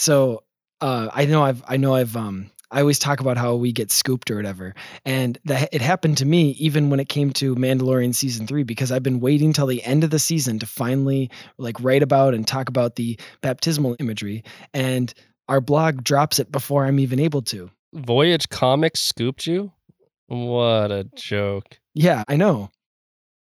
[0.00, 0.44] So
[0.80, 3.90] uh, I know I've I know I've um I always talk about how we get
[3.90, 8.14] scooped or whatever, and that it happened to me even when it came to Mandalorian
[8.14, 11.76] season three because I've been waiting till the end of the season to finally like
[11.82, 14.42] write about and talk about the baptismal imagery,
[14.72, 15.12] and
[15.48, 17.70] our blog drops it before I'm even able to.
[17.92, 19.70] Voyage Comics scooped you?
[20.28, 21.78] What a joke.
[21.92, 22.70] Yeah, I know.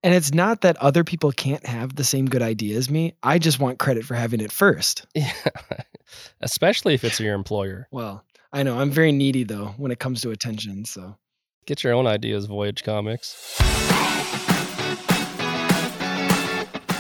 [0.03, 3.13] And it's not that other people can't have the same good idea as me.
[3.21, 5.05] I just want credit for having it first.
[5.15, 5.31] Yeah.
[6.41, 7.87] Especially if it's your employer.
[7.91, 10.83] Well, I know I'm very needy though when it comes to attention.
[10.85, 11.15] So
[11.67, 13.55] Get your own ideas, Voyage Comics.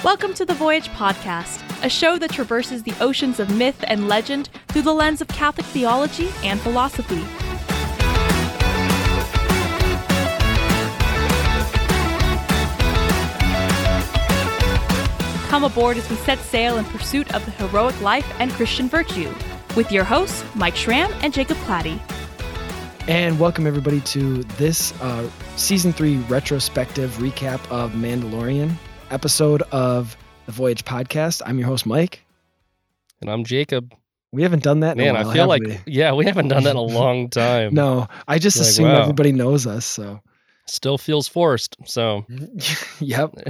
[0.03, 4.49] Welcome to the Voyage Podcast, a show that traverses the oceans of myth and legend
[4.69, 7.21] through the lens of Catholic theology and philosophy.
[15.51, 19.29] Come aboard as we set sail in pursuit of the heroic life and Christian virtue
[19.75, 21.99] with your hosts, Mike Schramm and Jacob Platty.
[23.09, 28.71] And welcome everybody to this uh, season three retrospective recap of Mandalorian
[29.09, 31.41] episode of the Voyage podcast.
[31.45, 32.23] I'm your host, Mike.
[33.19, 33.93] And I'm Jacob.
[34.31, 34.95] We haven't done that.
[34.95, 35.77] Man, while, I feel like we?
[35.85, 37.73] yeah, we haven't done that in a long time.
[37.73, 38.07] no.
[38.25, 39.01] I just Like, assume wow.
[39.01, 39.83] everybody knows us.
[39.85, 40.21] So,
[40.65, 41.75] Still feels forced.
[41.83, 42.25] So
[43.01, 43.33] yep.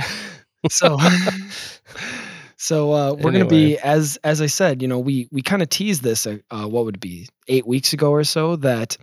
[0.70, 0.98] So,
[2.58, 4.82] so uh, we're gonna be as as I said.
[4.82, 6.26] You know, we we kind of teased this.
[6.26, 8.98] Uh, uh, what would be eight weeks ago or so that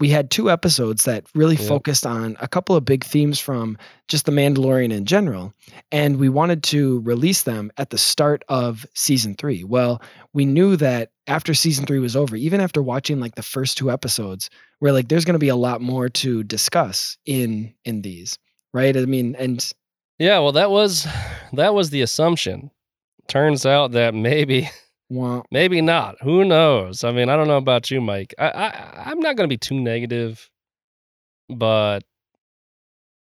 [0.00, 1.68] we had two episodes that really Yep.
[1.68, 5.52] focused on a couple of big themes from just the Mandalorian in general,
[5.92, 9.64] and we wanted to release them at the start of season three.
[9.64, 13.78] Well, we knew that after season three was over, even after watching like the first
[13.78, 18.02] two episodes, we're like, there's going to be a lot more to discuss in in
[18.02, 18.38] these,
[18.72, 18.96] right?
[18.96, 19.70] I mean, and
[20.18, 21.06] Yeah, well that was
[21.52, 22.70] that was the assumption.
[23.28, 24.70] Turns out that maybe
[25.10, 26.16] well, maybe not.
[26.22, 27.04] Who knows?
[27.04, 28.34] I mean, I don't know about you, Mike.
[28.38, 30.48] I, I I'm not gonna be too negative,
[31.48, 32.04] but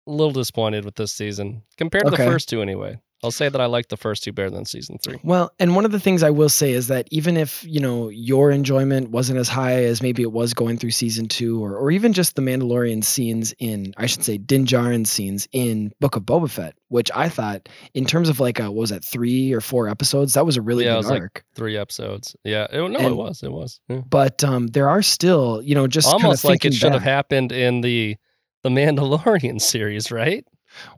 [0.07, 1.63] a little disappointed with this season.
[1.77, 2.25] Compared to Okay.
[2.25, 2.99] the first two anyway.
[3.23, 5.19] I'll say that I like the first two better than season three.
[5.23, 8.07] Well, and one of the things I will say is that even if, you know,
[8.09, 11.91] your enjoyment wasn't as high as maybe it was going through season two, or, or
[11.91, 16.23] even just the Mandalorian scenes in, I should say, Din Djarin scenes in Book of
[16.23, 19.61] Boba Fett, which I thought, in terms of like, a, what was that, three or
[19.61, 21.43] four episodes, that was a really Yeah, it good was like arc.
[21.55, 22.35] Three episodes.
[22.45, 22.67] Yeah.
[22.71, 23.43] It, no, it was.
[23.43, 23.81] It was.
[23.89, 24.01] Yeah.
[24.09, 27.01] but um, there are still, you know, just kind of Almost like it should have
[27.01, 28.15] happened in the
[28.63, 30.45] the Mandalorian series, right?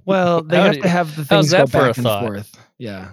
[0.05, 2.23] Well, they have to have the things go that for a back and thought?
[2.25, 2.57] forth.
[2.77, 3.11] Yeah.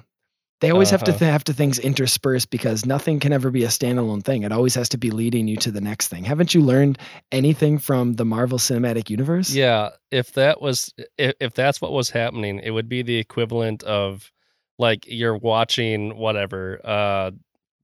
[0.61, 1.19] They always have to Uh-huh.
[1.21, 4.43] th- have to things interspersed because nothing can ever be a standalone thing.
[4.43, 6.25] It always has to be leading you to the next thing.
[6.25, 6.99] Haven't you learned
[7.31, 9.55] anything from the Marvel Cinematic Universe?
[9.55, 13.85] Yeah, if that was if, if that's what was happening, it would be the equivalent
[13.85, 14.33] of
[14.81, 17.31] like you're watching whatever uh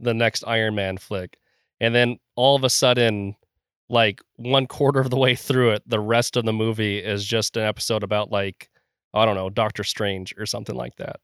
[0.00, 1.38] the next Iron Man flick
[1.80, 3.36] and then all of a sudden
[3.88, 7.56] like one quarter of the way through it, the rest of the movie is just
[7.56, 8.68] an episode about like
[9.14, 11.20] I don't know, Doctor Strange or something like that.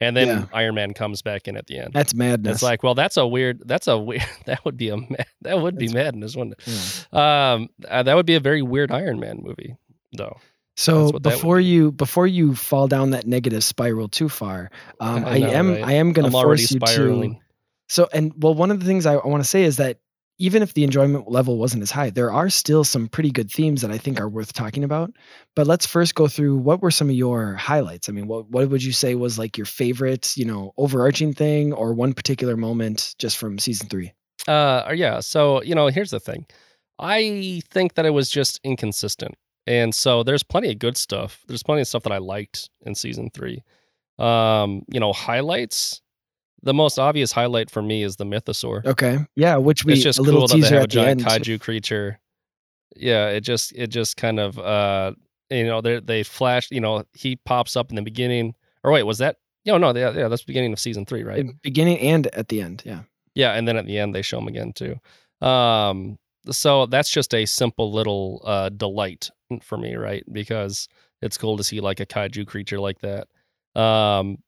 [0.00, 0.44] And then Yeah.
[0.52, 1.90] Iron Man comes back in at the end.
[1.92, 2.56] That's madness.
[2.56, 3.62] It's like, well, that's a weird.
[3.66, 4.22] That's a weird.
[4.46, 4.96] That would be a.
[5.42, 7.06] That would be That's- madness, wouldn't it?
[7.12, 7.52] Yeah.
[7.54, 9.76] Um, uh, that would be a very weird Iron Man movie,
[10.16, 10.36] though.
[10.76, 11.64] So what that would before be.
[11.64, 14.70] you before you fall down that negative spiral too far,
[15.00, 15.82] um, I I, am right?
[15.84, 17.34] I am going to force you spiraling.
[17.34, 17.40] to.
[17.88, 19.98] So and well, one of the things I, I want to say is that
[20.38, 23.82] even if the enjoyment level wasn't as high, there are still some pretty good themes
[23.82, 25.12] that I think are worth talking about.
[25.56, 28.08] But let's first go through what were some of your highlights.
[28.08, 31.72] I mean, what what would you say was like your favorite, you know, overarching thing
[31.72, 34.12] or one particular moment just from season three?
[34.46, 35.20] Uh, yeah.
[35.20, 36.46] So you know, here's the thing.
[37.00, 39.34] I think that it was just inconsistent,
[39.66, 41.42] and so there's plenty of good stuff.
[41.48, 43.62] There's plenty of stuff that I liked in season three.
[44.18, 46.00] Um, you know, highlights.
[46.62, 48.84] The most obvious highlight for me is the Mythosaur.
[48.84, 51.60] Okay, yeah, which we it's just a little cool that they have a giant kaiju
[51.60, 52.18] creature.
[52.96, 55.12] Yeah, it just it just kind of uh
[55.50, 58.54] you know they they flash you know he pops up in the beginning
[58.84, 59.36] or wait was that
[59.66, 62.82] no no yeah, yeah that's beginning of season three right beginning and at the end.
[62.84, 63.02] Yeah.
[63.34, 64.96] yeah and then at the end they show him again too
[65.46, 66.18] um
[66.50, 69.30] so that's just a simple little uh delight
[69.62, 70.88] for me right because
[71.22, 73.28] it's cool to see like a kaiju creature like that
[73.80, 74.38] um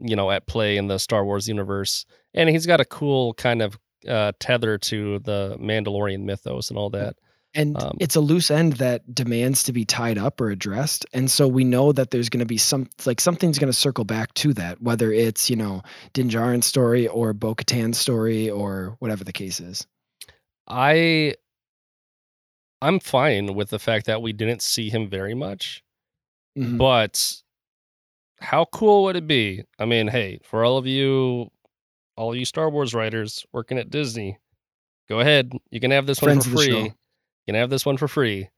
[0.00, 2.04] you know at play in the Star Wars universe
[2.34, 3.78] and he's got a cool kind of
[4.08, 7.16] uh tether to the Mandalorian mythos and all that
[7.54, 11.06] And Um, it's a loose end that demands to be tied up or addressed.
[11.14, 14.04] And so we know that there's going to be some, like something's going to circle
[14.04, 18.96] back to that, whether it's, you know, Din Djarin's story or Bo Katan's story or
[19.00, 19.86] whatever the case is.
[20.68, 21.34] I
[22.80, 25.82] I'm fine with the fact that we didn't see him very much,
[26.56, 26.78] Mhm.
[26.78, 27.42] but
[28.40, 29.64] how cool would it be?
[29.78, 31.50] I mean, hey, for all of you
[32.16, 34.38] all of you Star Wars writers working at Disney,
[35.08, 35.52] go ahead.
[35.70, 36.82] You can have this one for free.
[36.82, 36.92] You
[37.46, 38.48] can have this one for free.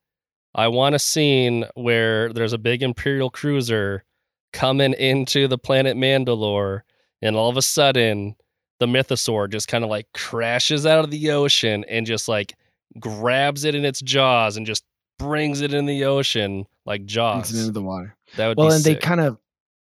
[0.55, 4.05] I want a scene where there's a big Imperial cruiser
[4.53, 6.81] coming into the planet Mandalore,
[7.23, 8.35] and all of a sudden,
[8.81, 12.57] the mythosaur just kind of like crashes out of the ocean and just like
[12.99, 14.85] grabs it in its jaws and just
[15.19, 17.53] brings it in the ocean like jaws.
[17.53, 18.17] into the water.
[18.37, 19.39] that would Well, and they kind of,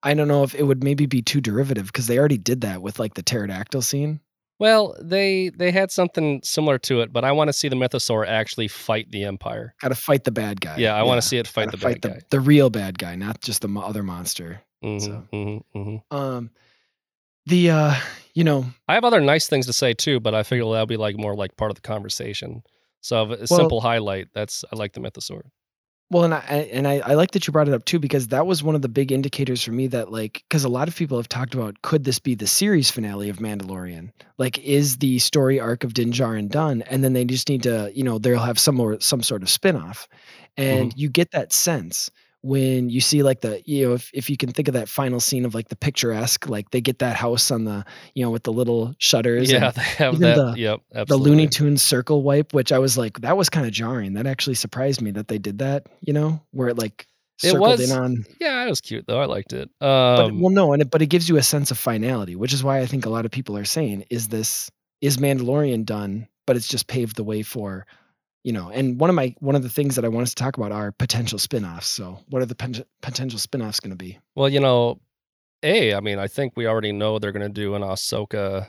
[0.07, 2.81] I don't know if it would maybe be too derivative because they already did that
[2.81, 4.21] with like the pterodactyl scene.
[4.59, 8.25] Well, they they had something similar to it, but I want to see the mythosaur
[8.25, 9.75] actually fight the Empire.
[9.81, 10.77] Got to fight the bad guy.
[10.77, 12.25] Yeah, I want to see it fight gotta the fight bad the, guy.
[12.31, 14.61] the real bad guy, not just the other monster.
[14.83, 15.23] Mhm, so.
[15.33, 16.01] mhm, mhm.
[16.09, 16.49] Um,
[17.45, 17.95] the uh,
[18.33, 20.97] you know, I have other nice things to say too, but I figure that'll be
[20.97, 22.63] like more like part of the conversation.
[23.01, 24.29] So a Well- simple highlight.
[24.33, 25.41] That's I like the mythosaur.
[26.09, 28.47] Well, and I and I, I like that you brought it up too because that
[28.47, 31.17] was one of the big indicators for me that like because a lot of people
[31.17, 34.11] have talked about could this be the series finale of Mandalorian?
[34.37, 36.81] Like, is the story arc of Din Djarin done?
[36.83, 39.49] And then they just need to you know they'll have some more some sort of
[39.49, 40.07] spinoff,
[40.55, 40.99] and mm-hmm.
[40.99, 42.09] you get that sense
[42.47, 45.19] when you see like the you know if, if you can think of that final
[45.19, 47.83] scene of like the picturesque like they get that house on the
[48.15, 50.35] you know with the little shutters and Yeah, they have that.
[50.35, 51.17] the- yep, the.
[51.17, 54.13] Looney Tunes circle wipe, which I was like, that was kind of jarring.
[54.13, 55.87] That actually surprised me that they did that.
[56.01, 57.05] You know, where it like
[57.43, 58.25] It circled was- in on.
[58.39, 59.19] Yeah, it was cute though.
[59.21, 59.69] I liked it.
[59.79, 62.53] But Um, well, no, and it, but it gives you a sense of finality, which
[62.53, 64.69] is why I think a lot of people are saying, is this
[65.01, 66.27] is Mandalorian done?
[66.45, 67.85] But it's just paved the way for,
[68.43, 68.69] you know.
[68.69, 70.71] And one of my one of the things that I want us to talk about
[70.71, 71.87] are potential spin-offs.
[71.87, 74.19] So, what are the pen- potential spin-offs going to be?
[74.35, 74.99] well, you know,
[75.63, 75.93] a.
[75.95, 78.67] I mean, I think we already know they're gonna do an Ahsoka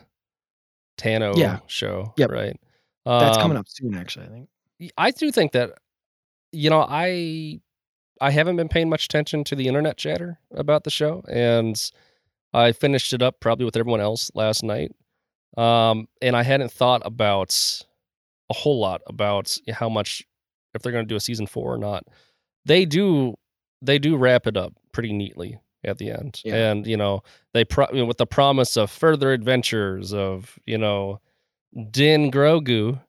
[0.99, 1.61] Tano Yeah.
[1.67, 2.31] show, Yep.
[2.31, 2.61] right?
[3.05, 4.27] That's Um, coming up soon, actually.
[4.27, 4.49] I think.
[4.97, 5.73] I do think that
[6.53, 7.61] you know I
[8.21, 11.81] I haven't been paying much attention to the internet chatter about the show, and
[12.53, 14.91] I finished it up probably with everyone else last night,
[15.57, 17.85] um, and I hadn't thought about
[18.51, 20.23] a whole lot about how much
[20.75, 22.05] if they're going to do a season four or not.
[22.65, 23.35] They do
[23.83, 26.71] they do wrap it up pretty neatly at the end, Yeah.
[26.73, 27.23] and you know
[27.55, 31.21] they pro- you know, with the promise of further adventures of you know
[31.91, 33.01] Din Grogu.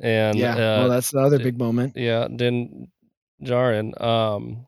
[0.00, 0.52] And yeah.
[0.54, 1.94] uh, well, that's the other big moment.
[1.96, 2.88] yeah, Din
[3.42, 4.66] Djarin, um,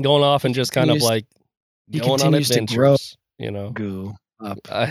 [0.00, 1.26] going off and just kind of continues- like
[1.90, 2.92] going on continues to grow.
[2.94, 3.16] adventures.
[3.38, 4.14] You know, Goo
[4.44, 4.58] up.
[4.70, 4.86] I,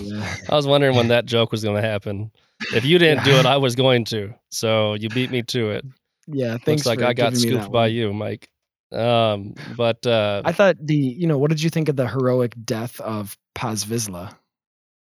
[0.00, 0.36] yeah.
[0.48, 2.30] I was wondering when that joke was going to happen.
[2.74, 4.34] If you didn't do it, I was going to.
[4.50, 5.84] So you beat me to it.
[6.26, 6.58] Yeah.
[6.58, 6.84] Thanks.
[6.84, 8.48] Looks like I got scooped by you, Mike.
[8.92, 12.54] Um, but uh, I thought the you know what did you think of the heroic
[12.64, 14.36] death of Paz Vizsla?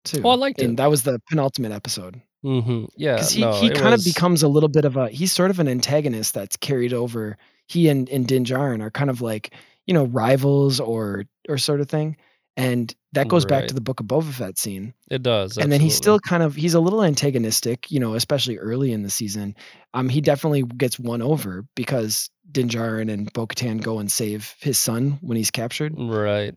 [0.05, 0.21] Too.
[0.25, 0.77] Oh, I liked and it.
[0.77, 4.49] that was the penultimate episode mhm, yeah, because he, no, he kind of becomes a
[4.49, 7.37] little bit of a he's sort of an antagonist that's carried over.
[7.67, 9.53] He and and Din Djarin are kind of like
[9.87, 12.17] you know rivals or or sort of thing,
[12.59, 14.93] and that goes back to the Book of Boba Fett scene.
[15.11, 18.59] It does, and then he's still kind of he's a little antagonistic you know especially
[18.59, 19.57] early in the season
[19.95, 24.79] um he definitely gets won over because Din Djarin and Bo-Katan go and save his
[24.79, 26.55] son when he's captured right.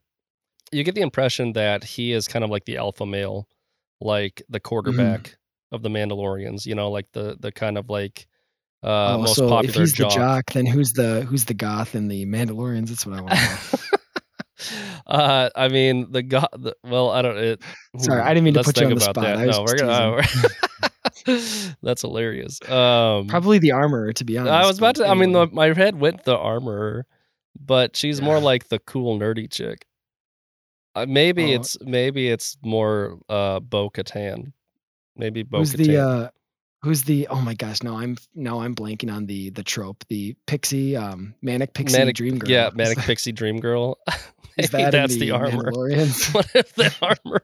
[0.74, 3.46] You get the impression that he is kind of like the alpha male,
[4.00, 5.36] like the quarterback
[5.74, 6.66] of the Mandalorians.
[6.66, 8.26] You know, like the the kind of like
[8.82, 10.10] uh, oh, most so if popular he's jock.
[10.10, 13.34] the jock then who's the who's the goth in the Mandalorians that's what I want
[13.34, 13.98] to know
[15.12, 16.48] uh, I mean the god.
[16.58, 17.38] The, well, I don't.
[17.38, 17.62] It,
[17.98, 19.16] Sorry, hmm, I didn't mean to put you on the spot.
[19.16, 19.46] That.
[19.48, 20.22] No, we're gonna.
[21.84, 22.60] that's hilarious.
[22.70, 25.08] Um, probably the armorer to be honest I was about to.
[25.08, 27.06] I mean, the, my head went the armor,
[27.60, 29.86] but she's more like the cool nerdy chick.
[30.96, 31.60] Uh, maybe Oh.
[31.60, 34.54] it's maybe it's more uh, Bo Katan.
[35.16, 36.30] Maybe Bo who's the uh
[36.82, 40.36] who's the oh my gosh no I'm no I'm blanking on the the trope the
[40.48, 44.00] pixie um manic pixie Manic, dream girl Yeah, Manic Pixie Dream Girl.
[44.58, 45.72] is that that's the, armor.
[45.72, 46.34] Mandalorians?
[46.34, 46.94] what if the
[47.26, 47.42] armor?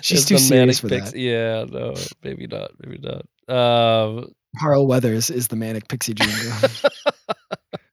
[0.00, 1.20] She's too the serious Manic for Pixie?
[1.20, 2.72] Yeah, no, maybe not.
[2.84, 3.24] Maybe not.
[3.54, 6.70] Um, Carl Weathers is the manic pixie dream girl.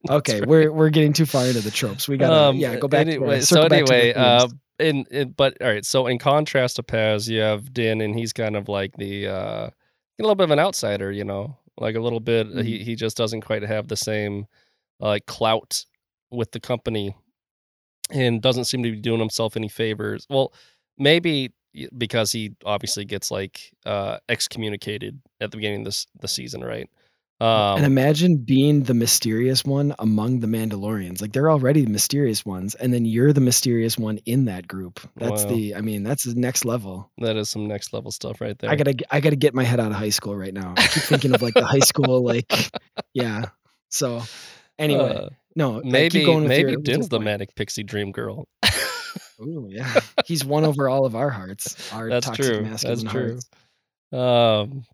[0.09, 0.47] okay, right.
[0.47, 2.07] we're we're getting too far into the tropes.
[2.07, 3.05] We gotta um, yeah go back.
[3.05, 4.47] to Anyway, the, so back to anyway, uh,
[4.79, 5.85] in, in but all right.
[5.85, 9.67] So in contrast to Paz, you have Din, and he's kind of like the uh,
[9.67, 9.71] a
[10.19, 11.11] little bit of an outsider.
[11.11, 12.47] You know, like a little bit.
[12.47, 12.61] Mm-hmm.
[12.61, 14.47] He he just doesn't quite have the same
[15.01, 15.85] uh, like clout
[16.31, 17.15] with the company,
[18.11, 20.25] and doesn't seem to be doing himself any favors.
[20.29, 20.53] Well,
[20.97, 21.53] maybe
[21.97, 26.89] because he obviously gets like uh excommunicated at the beginning of this the season, right?
[27.41, 31.21] Um, and imagine being the mysterious one among the Mandalorians.
[31.21, 34.99] Like they're already the mysterious ones, and then you're the mysterious one in that group.
[35.15, 35.49] That's Wow.
[35.51, 37.09] the I mean that's the next level.
[37.19, 38.69] that is some next level stuff right there.
[38.69, 40.73] I gotta I gotta get my head out of high school right now.
[40.75, 42.51] I keep thinking of like the high school like
[43.13, 43.45] yeah.
[43.89, 44.21] So
[44.79, 48.47] anyway, Uh, no maybe maybe your- the manic pixie dream girl.
[49.41, 49.99] Ooh, yeah.
[50.25, 51.91] He's won over all of our hearts.
[51.93, 52.63] Our That's toxic true.
[52.69, 53.39] That's true.
[54.11, 54.71] hearts.
[54.71, 54.85] Um,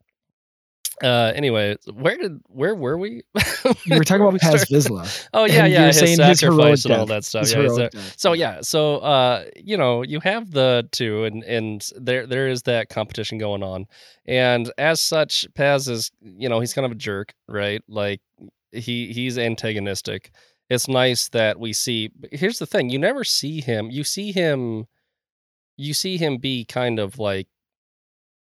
[1.03, 3.21] Uh, anyway, where did where were we?
[3.85, 4.63] You were talking about we Paz?
[4.65, 5.27] Vizsla.
[5.33, 7.51] Oh yeah, yeah, his saying his sacrifice and all that stuff.
[7.51, 8.55] Yeah, his death, so yeah.
[8.55, 12.87] yeah, so uh, you know, you have the two, and and there there is that
[12.89, 13.87] competition going on,
[14.25, 17.81] and as such, Paz is you know he's kind of a jerk, right?
[17.89, 18.21] Like
[18.75, 20.31] he he's antagonistic.
[20.69, 22.11] It's nice that we see.
[22.31, 23.89] Here's the thing: you never see him.
[23.91, 24.87] You see him.
[25.77, 27.47] You see him be kind of like,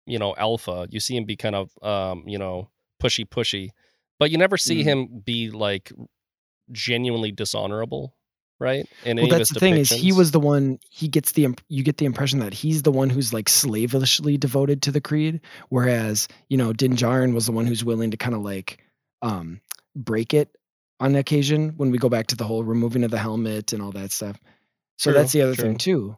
[0.05, 0.87] you know, alpha.
[0.89, 2.69] You see him be kind of, um, you know,
[3.01, 3.69] pushy, pushy,
[4.19, 4.83] but you never see Mhm.
[4.83, 5.91] him be like
[6.71, 8.15] genuinely dishonorable,
[8.59, 8.85] right?
[9.05, 10.79] And Well, that's the thing is he was the one.
[10.89, 14.37] He gets the imp- you get the impression that he's the one who's like slavishly
[14.37, 18.17] devoted to the creed, whereas you know Din Djarin was the one who's willing to
[18.17, 18.79] kind of like
[19.21, 19.61] um
[19.95, 20.55] break it
[20.99, 23.91] on occasion when we go back to the whole removing of the helmet and all
[23.91, 24.37] that stuff.
[24.97, 25.63] So True, that's the other true.
[25.63, 26.17] thing too.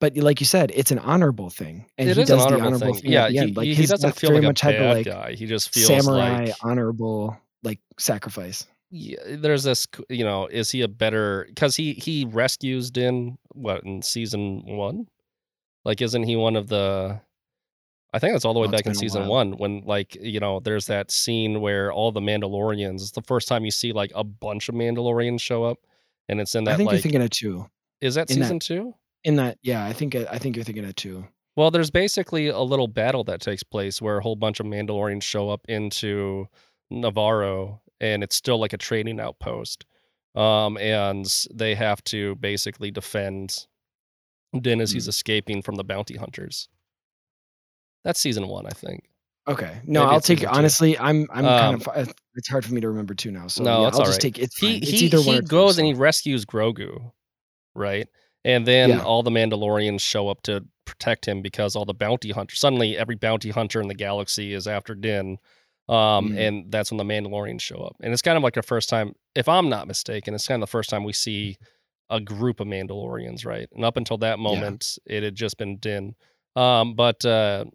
[0.00, 2.56] But like you said, it's an honorable thing, and It he is an does the
[2.56, 3.02] honorable honorable thing.
[3.02, 3.52] thing, Yeah, he.
[3.54, 5.32] Like he, he doesn't feel very like a much had bad like guy.
[5.34, 8.66] He just feels samurai like honorable like sacrifice.
[8.90, 11.46] yeah, there's this, you know, is he a better?
[11.48, 15.06] Because he he rescues Din what in season one?
[15.84, 17.20] Like, isn't he one of the?
[18.14, 20.60] I think that's all the way Oh, back in season one when like you know
[20.60, 23.02] there's that scene where all the Mandalorians.
[23.02, 25.78] It's the first time you see like a bunch of Mandalorians show up,
[26.28, 26.74] and it's in that.
[26.74, 27.68] I think like you're thinking of two.
[28.00, 28.94] is that in that- season two?
[29.24, 31.26] In that, yeah, I think I think you're thinking of two.
[31.56, 35.22] Well, there's basically a little battle that takes place where a whole bunch of Mandalorians
[35.22, 36.46] show up into
[36.90, 39.84] Navarro, and it's still like a trading outpost.
[40.34, 43.66] Um, and they have to basically defend
[44.60, 45.10] Din as he's Hmm.
[45.10, 46.68] escaping from the bounty hunters.
[48.04, 49.04] That's season one, I think.
[49.46, 49.80] Okay.
[49.84, 50.46] No, Maybe I'll take it.
[50.46, 53.46] Honestly, I'm I'm kind Um, of uh, it's hard for me to remember two now.
[53.46, 54.20] So no, yeah, I'll just right.
[54.20, 54.50] take it.
[54.56, 54.76] He.
[54.76, 57.12] It's he either he goes and he rescues Grogu,
[57.74, 58.08] right?
[58.44, 59.02] And then Yeah.
[59.02, 63.14] all the Mandalorians show up to protect him because all the bounty hunters suddenly every
[63.16, 65.38] bounty hunter in the galaxy is after Din.
[65.88, 66.38] Um, Mhm.
[66.38, 67.96] and that's when the Mandalorians show up.
[68.02, 70.68] And it's kind of like the first time, if I'm not mistaken, it's kind of
[70.68, 71.58] the first time we see
[72.10, 73.68] a group of Mandalorians, right?
[73.72, 76.14] And up until that moment, it had just been Din.
[76.56, 77.66] Um, but uh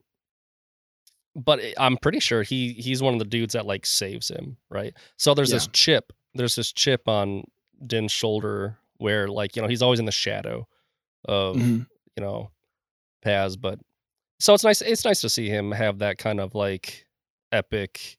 [1.46, 4.94] but I'm pretty sure he he's one of the dudes that like saves him, right?
[5.18, 7.44] So there's this chip, there's this chip on
[7.86, 10.68] Din's shoulder where like you know he's always in the shadow
[11.26, 11.86] of Mhm.
[12.18, 12.52] you know
[13.22, 13.80] Paz, but
[14.40, 14.82] so it's nice.
[14.82, 17.06] It's nice to see him have that kind of like
[17.52, 18.18] epic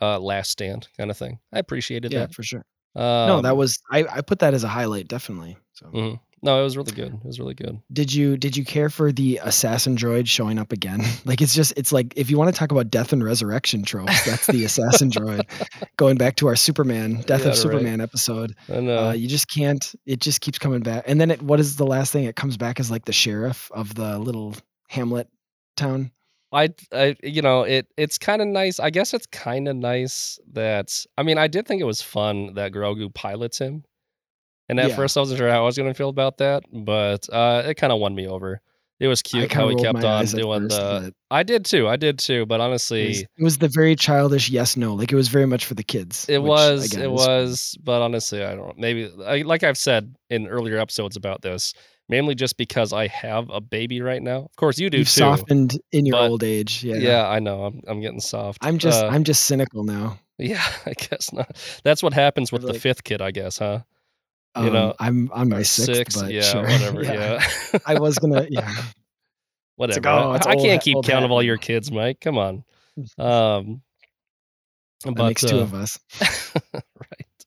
[0.00, 1.38] uh last stand kind of thing.
[1.52, 2.34] I appreciated Yeah, that.
[2.34, 2.64] for sure.
[2.94, 5.56] Um, no, that was I I put that as a highlight definitely.
[5.72, 6.20] So mhm.
[6.42, 7.12] No, it was really good.
[7.14, 7.78] It was really good.
[7.92, 11.02] did you did you care for the assassin droid showing up again?
[11.24, 14.24] Like it's just it's like if you want to talk about death and resurrection tropes,
[14.24, 15.42] that's the assassin droid.
[15.96, 17.56] Going back to our Superman, Death Yeah, of right.
[17.56, 18.54] Superman episode.
[18.68, 19.08] I know.
[19.08, 19.94] Uh, you just can't.
[20.06, 21.04] It just keeps coming back.
[21.06, 22.24] And then it, what is the last thing?
[22.24, 24.56] It comes back as like the sheriff of the little
[24.88, 25.28] hamlet
[25.76, 26.10] town.
[26.52, 28.80] I, I, you know, it it's kind of nice.
[28.80, 32.54] I guess it's kind of nice that I mean, I did think it was fun
[32.54, 33.84] that Grogu pilots him,
[34.70, 34.96] and at Yeah.
[34.96, 37.74] first I wasn't sure how I was going to feel about that, but uh, it
[37.74, 38.60] kind of won me over.
[39.00, 41.14] It was cute how he kept on doing first, the.
[41.30, 41.88] I did too.
[41.88, 42.44] I did too.
[42.44, 44.94] But it was, honestly, it was the very childish yes no.
[44.94, 46.26] Like it was very much for the kids.
[46.28, 47.78] it was again, it was.
[47.82, 48.66] But honestly, I don't.
[48.68, 48.74] Know.
[48.76, 51.72] Maybe I, like I've said in earlier episodes about this,
[52.10, 54.40] mainly just because I have a baby right now.
[54.40, 55.20] Of course, you do You've too.
[55.20, 56.84] softened in your old age.
[56.84, 56.96] Yeah.
[56.96, 57.26] yeah.
[57.26, 57.64] I know.
[57.64, 58.58] I'm I'm getting soft.
[58.60, 60.18] I'm just Uh, I'm just cynical now.
[60.36, 61.56] Yeah, I guess not.
[61.84, 63.80] That's what happens with the fifth kid, I guess, huh?
[64.54, 66.62] Um, you know, I'm on my Or sixth, but yeah, sure.
[66.66, 67.02] whatever.
[67.04, 67.44] Yeah,
[67.86, 68.46] I was gonna.
[68.48, 68.70] Yeah.
[69.76, 70.08] whatever.
[70.08, 72.20] oh, I- I can't keep count hat of all your kids, Mike.
[72.20, 72.64] Come on.
[73.18, 73.82] Um,
[75.04, 75.98] That but makes two uh, of us.
[76.20, 77.46] right.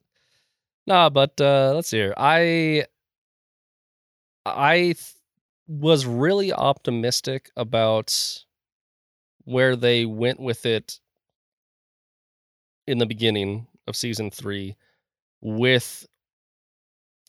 [0.87, 2.13] Nah, but uh, let's see here.
[2.17, 2.85] I
[4.45, 5.13] I th-
[5.67, 8.13] was really optimistic about
[9.45, 10.99] where they went with it
[12.87, 14.75] in the beginning of season three,
[15.41, 16.05] with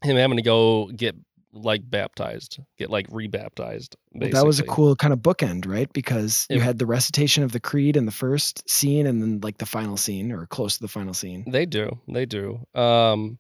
[0.05, 1.17] him having to go get
[1.53, 3.97] like baptized, get like rebaptized.
[4.13, 5.91] Well, that was a cool kind of bookend, right?
[5.93, 9.41] Because you It- had the recitation of the creed in the first scene, and then
[9.41, 11.45] like the final scene, or close to the final scene.
[11.47, 12.01] They do.
[12.09, 12.67] They do.
[12.75, 13.39] Um,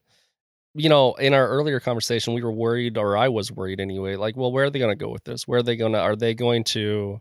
[0.74, 4.16] you know, in our earlier conversation, we were worried, or I was worried anyway.
[4.16, 5.46] Like, well, where are they going to go with this?
[5.46, 6.00] Where are they going to?
[6.00, 7.20] Are they going to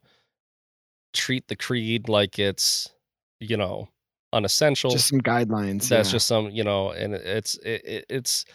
[1.13, 2.91] treat the creed like it's,
[3.39, 3.89] you know,
[4.31, 4.91] unessential?
[4.91, 5.87] Just some guidelines.
[5.87, 6.13] That's yeah.
[6.13, 8.45] just some, you know, and it's it, it, it's.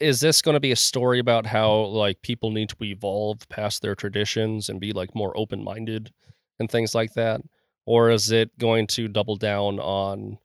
[0.00, 3.80] Is this going to be a story about how like people need to evolve past
[3.82, 6.10] their traditions and be like more open minded
[6.58, 7.40] and things like that,
[7.86, 10.38] or is it going to double down on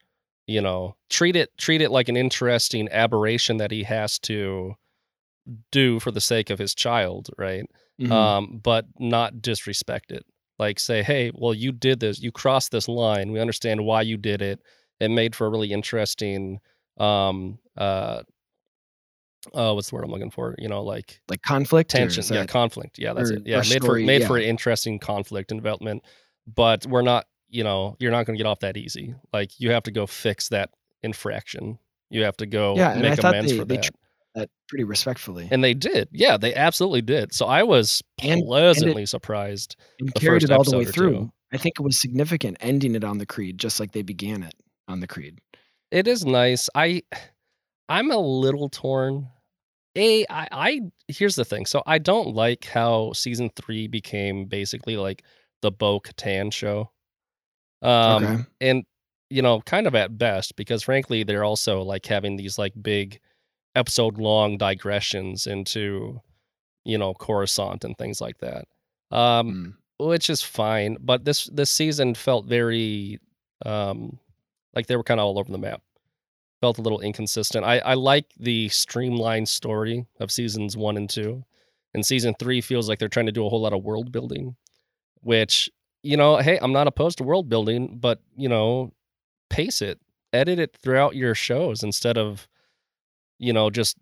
[0.45, 4.75] you know treat it treat it like an interesting aberration that he has to
[5.71, 7.65] do for the sake of his child right
[7.99, 8.11] Mhm.
[8.11, 10.25] um but not disrespect it
[10.59, 13.31] like say, hey, well, you did this, you crossed this line.
[13.31, 14.61] We understand why you did it.
[14.99, 16.59] It made for a really interesting
[16.99, 18.21] um uh
[19.53, 20.55] uh what's the word I'm looking for?
[20.57, 22.23] You know, like like conflict, tension.
[22.33, 22.97] Yeah, conflict.
[22.99, 23.43] Yeah, that's it.
[23.45, 24.27] Yeah, made story, for made yeah.
[24.27, 26.03] for interesting conflict and development.
[26.53, 29.15] But we're not, you know, you're not going to get off that easy.
[29.31, 30.69] Like you have to go fix that
[31.03, 31.79] infraction.
[32.09, 33.89] You have to go Yeah, and I make thought amends they- for they that.
[34.35, 36.09] that pretty respectfully, and they did.
[36.11, 37.33] Yeah, they absolutely did.
[37.33, 39.75] So I was And- and it- pleasantly surprised.
[39.99, 41.31] and carried it all the way through.
[41.51, 44.55] I think it was significant ending it on the creed, just like they began it
[44.87, 45.39] on the creed.
[45.91, 46.67] It is nice.
[46.73, 47.03] I
[47.89, 49.27] I'm a little torn.
[49.95, 51.65] A I, I here's the thing.
[51.65, 55.23] So I don't like how season three became basically like
[55.61, 56.91] the Bo Katan show.
[57.81, 58.43] Um Okay.
[58.61, 58.83] and
[59.29, 63.19] you know, kind of at best, because frankly, they're also like having these like big
[63.75, 66.21] episode long digressions into,
[66.85, 68.65] you know, Coruscant and things like that.
[69.11, 70.07] Um Mm.
[70.07, 70.97] which is fine.
[71.01, 73.19] But this this season felt very
[73.65, 74.19] um
[74.75, 75.81] like they were kind of all over the map.
[76.63, 77.65] Felt a little inconsistent.
[77.65, 81.43] I I like the streamlined story of seasons one and two,
[81.93, 84.55] and season three feels like they're trying to do a whole lot of world building,
[85.19, 85.69] which
[86.03, 88.93] you know, hey, I'm not opposed to world building, but you know,
[89.49, 89.99] pace it,
[90.31, 92.47] edit it throughout your shows instead of,
[93.39, 93.97] you know, just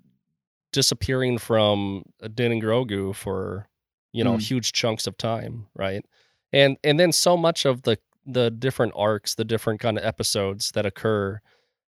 [0.72, 2.04] disappearing from
[2.36, 3.68] Din and Grogu for
[4.14, 4.42] you know Mm.
[4.42, 6.06] huge chunks of time, right?
[6.54, 10.72] And and then so much of the the different arcs, the different kind of episodes
[10.74, 11.42] that occur,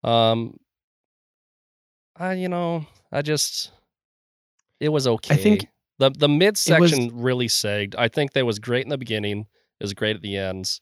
[0.06, 0.58] um,
[2.16, 3.72] I you know, I just
[4.80, 5.34] it was okay.
[5.34, 5.68] I think
[6.00, 7.96] the the mid section really sagged.
[7.98, 9.40] I think that was great in the beginning,
[9.80, 10.82] it was great at the ends,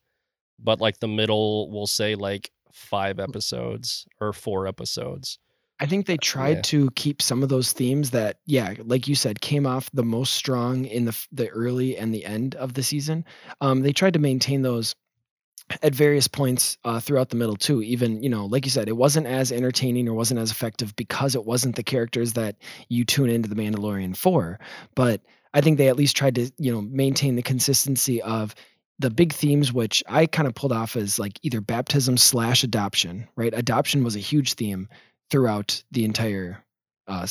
[0.59, 5.39] but like the middle, we'll say like five episodes or four episodes.
[5.79, 6.61] I think they tried yeah.
[6.61, 10.33] to keep some of those themes that, yeah, like you said, came off the most
[10.33, 13.25] strong in the the early and the end of the season.
[13.61, 14.95] Um, they tried to maintain those
[15.81, 17.81] at various points uh, throughout the middle too.
[17.81, 21.35] Even you know, like you said, it wasn't as entertaining or wasn't as effective because
[21.35, 22.55] it wasn't the characters that
[22.89, 24.59] you tune into the Mandalorian for.
[24.95, 25.21] But
[25.53, 28.55] I think they at least tried to you know maintain the consistency of
[28.99, 33.27] the big themes, which I kind of pulled off as like either baptism slash adoption.
[33.35, 34.89] Right, adoption was a huge theme
[35.29, 36.63] throughout the entire
[37.07, 37.27] uh,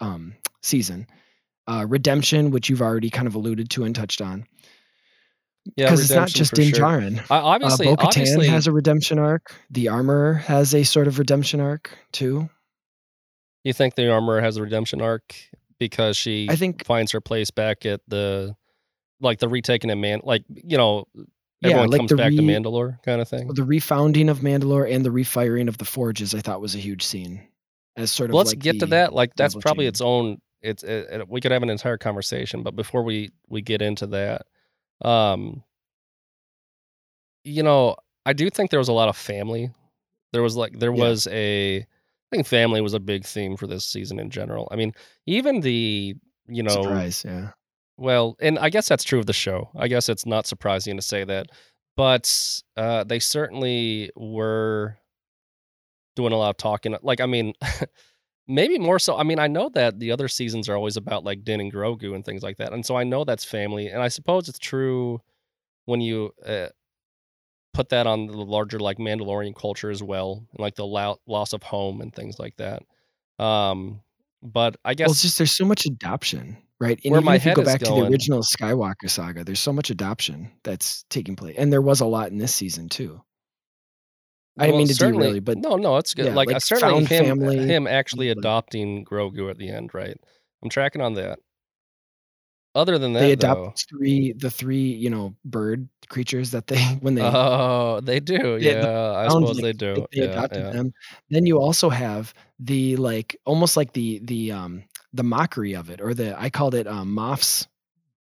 [0.00, 1.06] um, season.
[1.68, 4.44] Uh, redemption, which you've already kind of alluded to and touched on,
[5.76, 6.84] Yeah, because it's not just for Din sure.
[6.84, 9.54] Uh, obviously, Bo Katan obviously, has a redemption arc.
[9.70, 12.48] The armor has a sort of redemption arc too.
[13.64, 15.34] you think the armor has a redemption arc
[15.78, 18.56] because she I think, finds her place back at the
[19.20, 21.04] like the retaking of man like you know
[21.60, 23.46] yeah, everyone like comes back to Mandalore kind of thing.
[23.46, 26.34] the refounding of Mandalore and the refiring of the forges.
[26.34, 27.40] I thought was a huge scene,
[27.96, 28.34] as sort of.
[28.34, 29.12] Let's like get to that.
[29.12, 29.94] Like that's probably change.
[29.94, 30.38] its own.
[30.60, 34.08] It's it, it- we could have an entire conversation, but before we we get into
[34.08, 34.42] that,
[35.04, 35.62] um,
[37.44, 39.70] you know, I do think there was a lot of family.
[40.32, 41.02] There was like there Yeah.
[41.02, 41.78] was a.
[41.78, 44.66] I think family was a big theme for this season in general.
[44.70, 44.92] I mean,
[45.26, 46.14] even the
[46.48, 47.22] you know surprise.
[47.26, 47.50] Yeah,
[47.98, 49.68] Well, and I guess that's true of the show.
[49.76, 51.48] I guess it's not surprising to say that,
[51.96, 54.96] but uh, they certainly were
[56.16, 56.96] doing a lot of talking.
[57.02, 57.52] Like, I mean,
[58.46, 59.16] maybe more so.
[59.16, 62.14] I mean, I know that the other seasons are always about like Din and Grogu
[62.14, 65.20] and things like that, and so I know that's family, and I suppose it's true
[65.84, 66.68] when you uh,
[67.72, 71.52] put that on the larger like Mandalorian culture as well, and like the lo- loss
[71.52, 72.82] of home and things like that.
[73.38, 74.00] Um,
[74.42, 77.00] but I guess well, it's just there's so much adoption, right?
[77.04, 79.72] And Where even my if you go back to the original Skywalker saga, there's so
[79.72, 83.20] much adoption that's taking place, and there was a lot in this season too.
[84.58, 86.26] I didn't mean to certainly- derail you, but no, no, it's good.
[86.26, 90.16] yeah, like, like certainly him, family, him actually like- adopting Grogu at the end, right?
[90.62, 91.38] I'm tracking on that.
[92.74, 96.82] Other than that, they adopt though, three the three you know bird creatures that they
[97.00, 98.56] when they oh, they do.
[98.58, 100.06] Yeah, the I suppose like, they do.
[100.10, 100.70] they yeah, adopted yeah.
[100.70, 100.92] them.
[101.28, 106.00] Then you also have the like almost like the the um the mockery of it,
[106.00, 107.68] or the I called it um Moff's.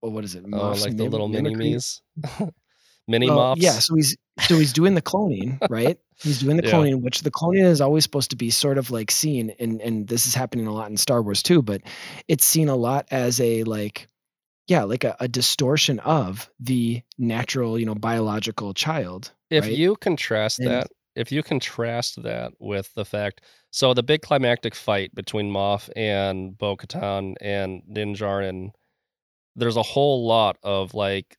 [0.02, 0.44] Well, what is it?
[0.52, 2.02] Oh, like the little mini me's,
[3.08, 3.62] mini Well, Moffs.
[3.62, 4.18] Yeah, so he's
[4.48, 5.98] so he's doing the cloning, right?
[6.22, 6.74] He's doing the Yeah.
[6.74, 10.08] cloning, which the cloning is always supposed to be sort of like seen, and and
[10.08, 11.82] this is happening a lot in Star Wars too, but
[12.28, 14.08] it's seen a lot as a like,
[14.68, 19.32] yeah, like a, a distortion of the natural, you know, biological child.
[19.50, 19.74] if right?
[19.78, 24.74] you contrast And- that if you contrast that with the fact so the big climactic
[24.76, 28.72] fight between Moff and Bo Katan and Din Djarin,
[29.58, 31.38] there's a whole lot of like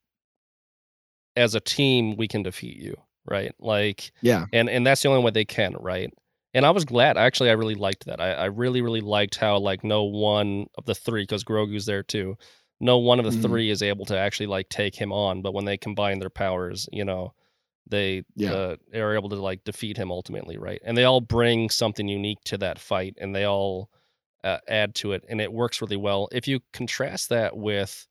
[1.36, 3.54] as a team we can defeat you, right?
[3.58, 6.12] Like Yeah, and and that's the only way they can, right?
[6.54, 7.16] And I was glad.
[7.16, 8.20] Actually, I really liked that.
[8.20, 12.02] I, I really, really liked how like no one of the three, because Grogu's there
[12.02, 12.36] too.
[12.80, 13.40] no one of the Mhm.
[13.48, 15.40] three is able to actually like take him on.
[15.42, 17.32] But when they combine their powers, you know,
[17.88, 18.52] they Yeah.
[18.52, 20.80] uh, are able to like defeat him ultimately, right?
[20.84, 23.90] And they all bring something unique to that fight, and they all
[24.44, 26.28] uh, add to it, and it works really well.
[26.32, 28.06] If you contrast that with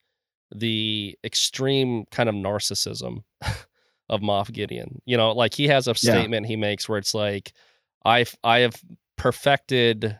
[0.55, 3.23] the extreme kind of narcissism
[4.09, 6.11] of Moff Gideon, you know, like he has a Yeah.
[6.13, 7.53] statement he makes where it's like,
[8.03, 8.75] "I've I have
[9.17, 10.17] perfected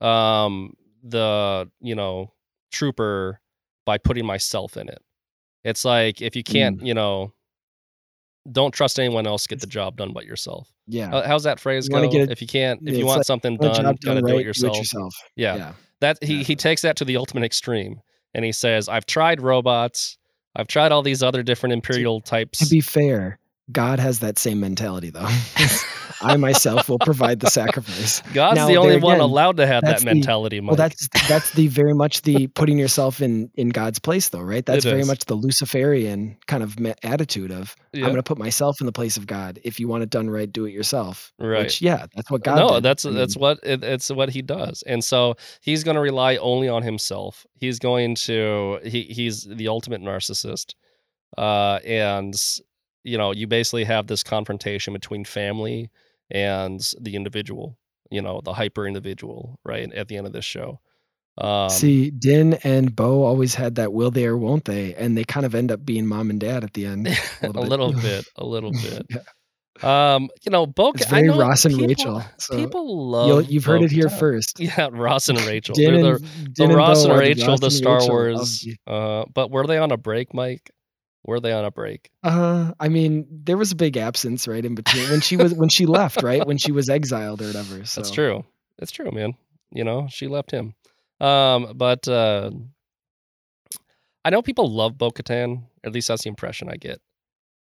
[0.00, 2.32] um the you know
[2.72, 3.40] trooper
[3.84, 5.02] by putting myself in it."
[5.64, 6.52] It's like if you Mm.
[6.52, 7.34] can't, you know,
[8.50, 10.72] don't trust anyone else get the job done but yourself.
[10.86, 11.14] Yeah.
[11.14, 12.02] Uh, how's that phrase You go?
[12.04, 14.46] it- if you can't, if you want like, something done, job gotta done do it
[14.46, 14.76] yourself.
[14.78, 15.14] yourself.
[15.36, 15.56] Yeah.
[15.56, 15.72] Yeah.
[16.00, 18.00] That he he takes that to the ultimate extreme,
[18.34, 20.18] and he says, "I've tried robots.
[20.56, 22.58] I've tried all these other different imperial types.
[22.58, 23.38] To be fair,
[23.70, 25.28] God has that same mentality though.
[26.20, 28.22] I myself will provide the sacrifice.
[28.34, 30.70] God's Now, the only there one allowed to have that that's the- mentality, Mike.
[30.70, 34.66] Well, that's that's the very much the putting yourself in in God's place, though, right?
[34.66, 35.06] That's It very is.
[35.06, 38.00] much the Luciferian kind of attitude of Yeah.
[38.04, 39.60] I'm going to put myself in the place of God.
[39.62, 41.32] If you want it done right, do it yourself.
[41.38, 41.62] Right.
[41.64, 42.56] Which, yeah, that's what God.
[42.56, 42.82] no, did.
[42.82, 46.36] that's I that's what it, it's what he does, and so he's going to rely
[46.38, 47.46] only on himself.
[47.54, 50.74] He's going to he he's the ultimate narcissist,
[51.36, 52.34] uh, and
[53.08, 55.90] you know you basically have this confrontation between family
[56.30, 57.76] and the individual.
[58.10, 59.92] You know the hyper individual, right?
[59.92, 60.80] At the end of this show,
[61.40, 65.24] um, See, Din and Bo always had that will they or won't they, and they
[65.24, 67.06] kind of end up being mom and dad at the end.
[67.06, 67.12] a
[67.46, 67.70] little bit.
[67.70, 69.06] little bit, a little bit.
[69.10, 69.20] Yeah.
[69.80, 70.90] Um, you know, Bo.
[70.90, 73.28] It's I very know Ross and people, Rachel, so people love.
[73.28, 74.58] You'll, you've heard it here first.
[74.68, 75.76] Yeah, Ross and Rachel.
[75.76, 78.68] Din They're and, the, the and Ross Bo and Rachel, Ross the Star Rachel Wars.
[78.88, 80.70] Uh, but were they on a break, Mike?
[81.28, 82.10] Were they on a break?
[82.22, 85.68] Uh, I mean, there was a big absence right in between when she was when
[85.68, 87.84] she left, right when she was exiled or whatever.
[87.84, 88.46] So That's true.
[88.78, 89.34] That's true, man.
[89.70, 90.74] You know, she left him.
[91.20, 92.50] Um, but uh,
[94.24, 95.64] I know people love Bo-Katan.
[95.84, 96.98] At least that's the impression I get.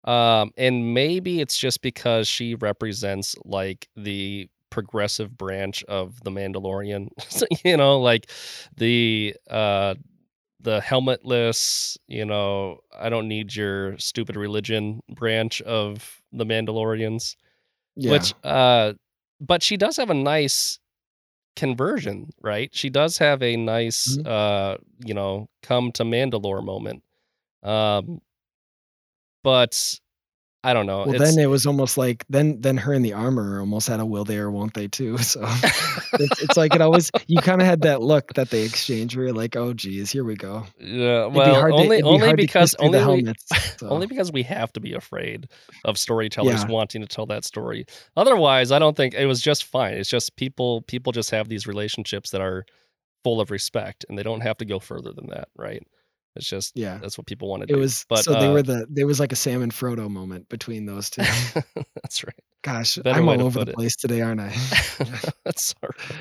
[0.06, 7.10] Um, and maybe it's just because she represents like the progressive branch of the Mandalorian.
[7.66, 8.32] You know, like
[8.78, 9.96] the uh
[10.62, 17.36] the helmetless, you know, I don't need your stupid religion branch of the Mandalorians.
[17.96, 18.12] Yeah.
[18.12, 18.94] Which uh
[19.42, 20.80] but she does have a nice
[21.56, 22.70] conversion, right?
[22.74, 24.28] She does have a nice Mhm.
[24.28, 27.04] uh, you know, come to Mandalore moment.
[27.64, 28.22] Um
[29.44, 30.00] but
[30.62, 31.06] I don't know.
[31.06, 34.02] well, it's, then it was almost like then then her in the armor almost had
[34.02, 35.18] a will they or won't they too.
[35.24, 35.40] So
[36.14, 39.28] it's, it's like it always you kind of had that look that they exchange where
[39.28, 40.66] you're like, oh geez, here we go.
[40.78, 43.34] yeah, It'd be well, to- only be only because kiss through the only we,
[43.78, 43.88] so.
[43.90, 45.48] only because we have to be afraid
[45.86, 46.70] of storytellers Yeah.
[46.70, 47.86] wanting to tell that story.
[48.18, 49.94] Otherwise, I don't think it was just fine.
[49.94, 52.66] It's just people people just have these relationships that are
[53.24, 55.84] full of respect and they don't have to go further than that, right?
[56.40, 56.98] It's just Yeah.
[57.02, 57.68] that's what people wanted.
[57.68, 57.78] to do.
[57.78, 57.82] It do.
[57.82, 60.50] was but so they uh, were the there was like a Sam and Frodo moment
[60.50, 61.22] between those two.
[62.04, 62.36] that's right.
[62.64, 63.76] Gosh, Better I'm all over the it.
[63.76, 64.50] place today, aren't I?
[65.46, 66.18] that's all right.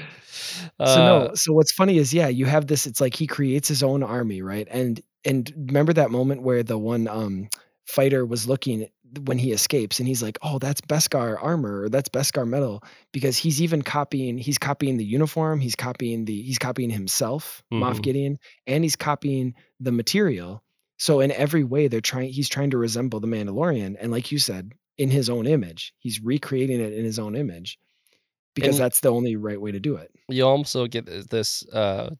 [0.86, 3.68] so no Uh, so what's funny is yeah you have this it's like he creates
[3.68, 7.48] his own army right and and remember that moment where the one um
[7.86, 8.88] fighter was looking
[9.24, 13.36] when he escapes and he's like oh that's beskar armor or that's beskar metal because
[13.38, 18.02] he's even copying he's copying the uniform he's copying the he's copying himself moff Mhm.
[18.02, 20.62] gideon and he's copying the material
[20.98, 24.38] so in every way they're trying he's trying to resemble the mandalorian and like you
[24.38, 27.78] said in his own image he's recreating it in his own image
[28.54, 32.10] because And- that's the only right way to do it you also get this uh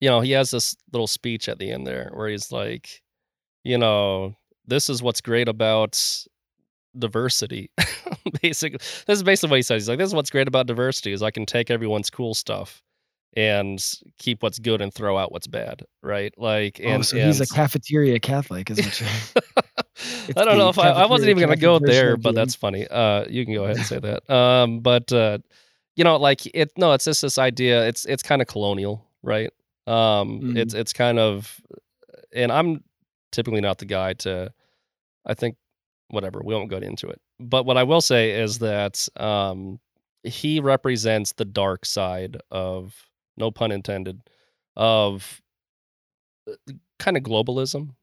[0.00, 3.02] you know he has this little speech at the end there where he's like
[3.64, 6.00] you know this is what's great about
[6.98, 7.70] diversity
[8.42, 11.12] basically this is basically what he says he's like this is what's great about diversity
[11.12, 12.82] is i can take everyone's cool stuff
[13.36, 13.84] and
[14.18, 17.46] keep what's good and throw out what's bad right like and oh, so he's a
[17.46, 19.08] cafeteria Catholic, is what you're.
[20.36, 22.86] I don't know if I, I wasn't even gonna go there, but that's funny.
[22.88, 24.28] Uh, you can go ahead and say that.
[24.30, 25.38] Um, but uh,
[25.96, 26.72] you know, like it.
[26.78, 27.86] No, it's just this idea.
[27.86, 29.50] It's it's kind of colonial, right?
[29.86, 30.56] Um, Mm.
[30.58, 31.60] it's it's kind of,
[32.34, 32.84] and I'm
[33.32, 34.52] typically not the guy to.
[35.26, 35.56] I think,
[36.08, 36.40] whatever.
[36.44, 37.20] We won't go into it.
[37.40, 39.80] But what I will say is that um,
[40.22, 42.94] he represents the dark side of,
[43.36, 44.20] no pun intended,
[44.76, 45.40] of
[46.98, 47.94] kind of globalism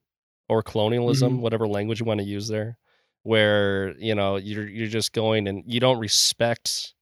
[0.50, 1.42] or colonialism, Mhm.
[1.42, 2.78] whatever language you want to use there,
[3.24, 6.94] where you know you're you're just going and you don't respect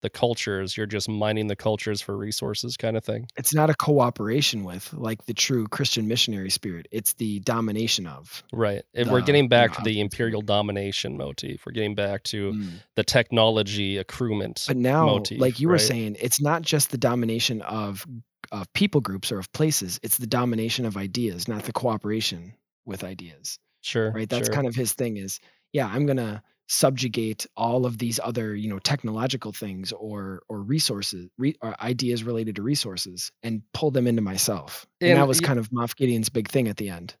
[0.00, 3.26] the cultures, you're just mining the cultures for resources, kind of thing.
[3.36, 6.86] It's not a cooperation with like the true Christian missionary spirit.
[6.90, 8.42] It's the domination of.
[8.52, 8.82] Right.
[8.94, 11.64] If we're The, getting you back to the imperial domination motif.
[11.66, 12.70] We're getting back to Mm.
[12.94, 14.66] the technology accruement.
[14.66, 15.80] But now, motif, like you were right?
[15.80, 18.06] saying, it's not just the domination of
[18.50, 20.00] of people groups or of places.
[20.02, 22.54] It's the domination of ideas, not the cooperation
[22.86, 23.58] with ideas.
[23.82, 24.10] Sure.
[24.10, 24.28] Right.
[24.28, 24.54] That's sure.
[24.54, 25.16] kind of his thing.
[25.18, 25.38] Is
[25.72, 31.28] yeah, I'm gonna subjugate all of these other you know technological things or or resources
[31.38, 34.86] re, or ideas related to resources and pull them into myself.
[35.00, 37.16] And, And that was kind of moff gideon's big thing at the end.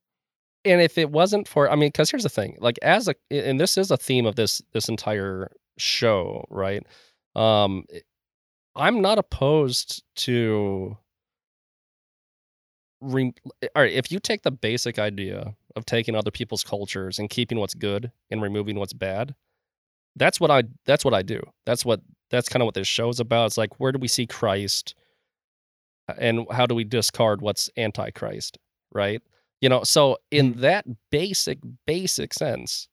[0.64, 3.58] And if it wasn't for i mean because here's the thing like as a and
[3.58, 6.86] this is a theme of this this entire show right?
[7.34, 7.84] Um
[8.76, 10.96] i'm not opposed to
[13.00, 13.34] re-
[13.74, 17.58] all right if you take the basic idea of taking other people's cultures and keeping
[17.58, 19.34] what's good and removing what's bad
[20.18, 21.40] that's what i that's what i do.
[21.64, 23.46] That's what that's kind of what this show is about.
[23.46, 24.94] It's like where do we see christ
[26.08, 28.58] uh, and how do we discard what's antichrist
[28.92, 29.22] right?
[29.60, 30.60] You know so in mm.
[30.60, 32.88] that basic basic sense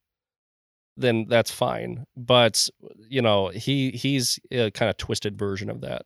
[0.97, 2.05] then that's fine.
[2.15, 2.69] But
[3.09, 6.03] you know he he's a kind of twisted version of that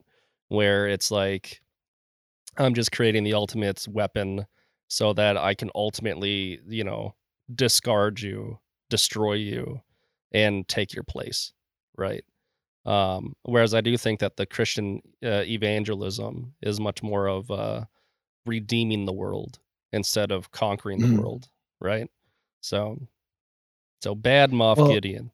[0.48, 1.62] where it's like
[2.60, 4.46] i'm just creating the ultimate weapon
[4.90, 7.16] so that i can ultimately you know
[7.56, 9.82] discard you destroy you
[10.34, 11.54] and take your place
[11.98, 12.24] right?
[12.86, 17.86] Um whereas i do think that the christian uh, evangelism is much more of uh
[18.46, 19.60] redeeming the world
[19.94, 21.20] instead of conquering the Mhm.
[21.20, 21.50] world
[21.82, 22.10] right?
[22.62, 22.98] So
[24.02, 25.32] so bad moff Well, gideon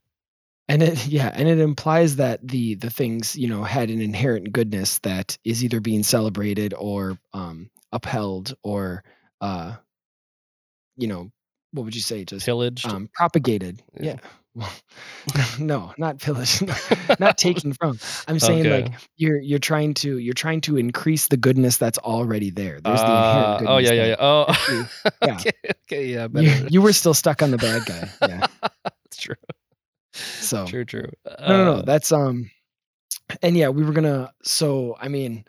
[0.67, 4.51] and it yeah and it implies that the the things you know had an inherent
[4.51, 9.03] goodness that is either being celebrated or um upheld or
[9.41, 9.75] uh
[10.97, 11.31] you know
[11.71, 12.85] what would you say just pillaged?
[12.87, 13.81] um propagated.
[13.99, 14.03] Yeah.
[14.13, 14.17] yeah.
[14.55, 14.71] Well,
[15.59, 16.63] no not pillaged.
[17.19, 17.99] Not taken from.
[18.27, 18.83] I'm saying Okay.
[18.83, 22.79] like you're you're trying to you're trying to increase the goodness that's already there.
[22.79, 24.15] There's the Uh, inherent goodness oh yeah yeah yeah.
[24.19, 24.87] Oh
[25.21, 25.35] yeah.
[25.35, 25.51] okay
[25.83, 28.09] okay yeah you, you were still stuck on the bad guy.
[28.21, 28.47] Yeah.
[28.85, 29.35] That's true
[30.15, 31.09] so true true
[31.41, 32.49] no no no Uh, that's um
[33.41, 35.45] and yeah we were gonna so i mean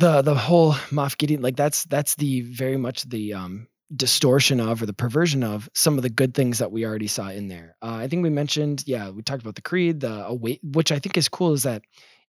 [0.00, 4.82] the the whole Moff Gideon like that's that's the very much the um distortion of
[4.82, 7.76] or the perversion of some of the good things that we already saw in there.
[7.82, 10.98] Uh, I think we mentioned yeah we talked about the Creed the await which I
[10.98, 11.82] think is cool is that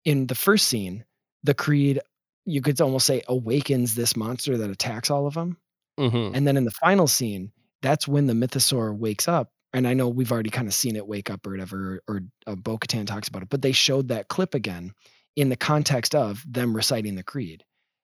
[0.06, 1.06] in the first scene
[1.44, 2.00] the Creed
[2.46, 5.58] you could almost say awakens this monster that attacks all of them
[6.00, 6.36] mhm.
[6.36, 10.10] and then in the final scene that's when the mythosaur wakes up and I know
[10.10, 13.42] we've already kind of seen it wake up or whatever or uh, Bo-Katan talks about
[13.44, 14.92] it but they showed that clip again
[15.36, 17.64] in the context of them reciting the creed.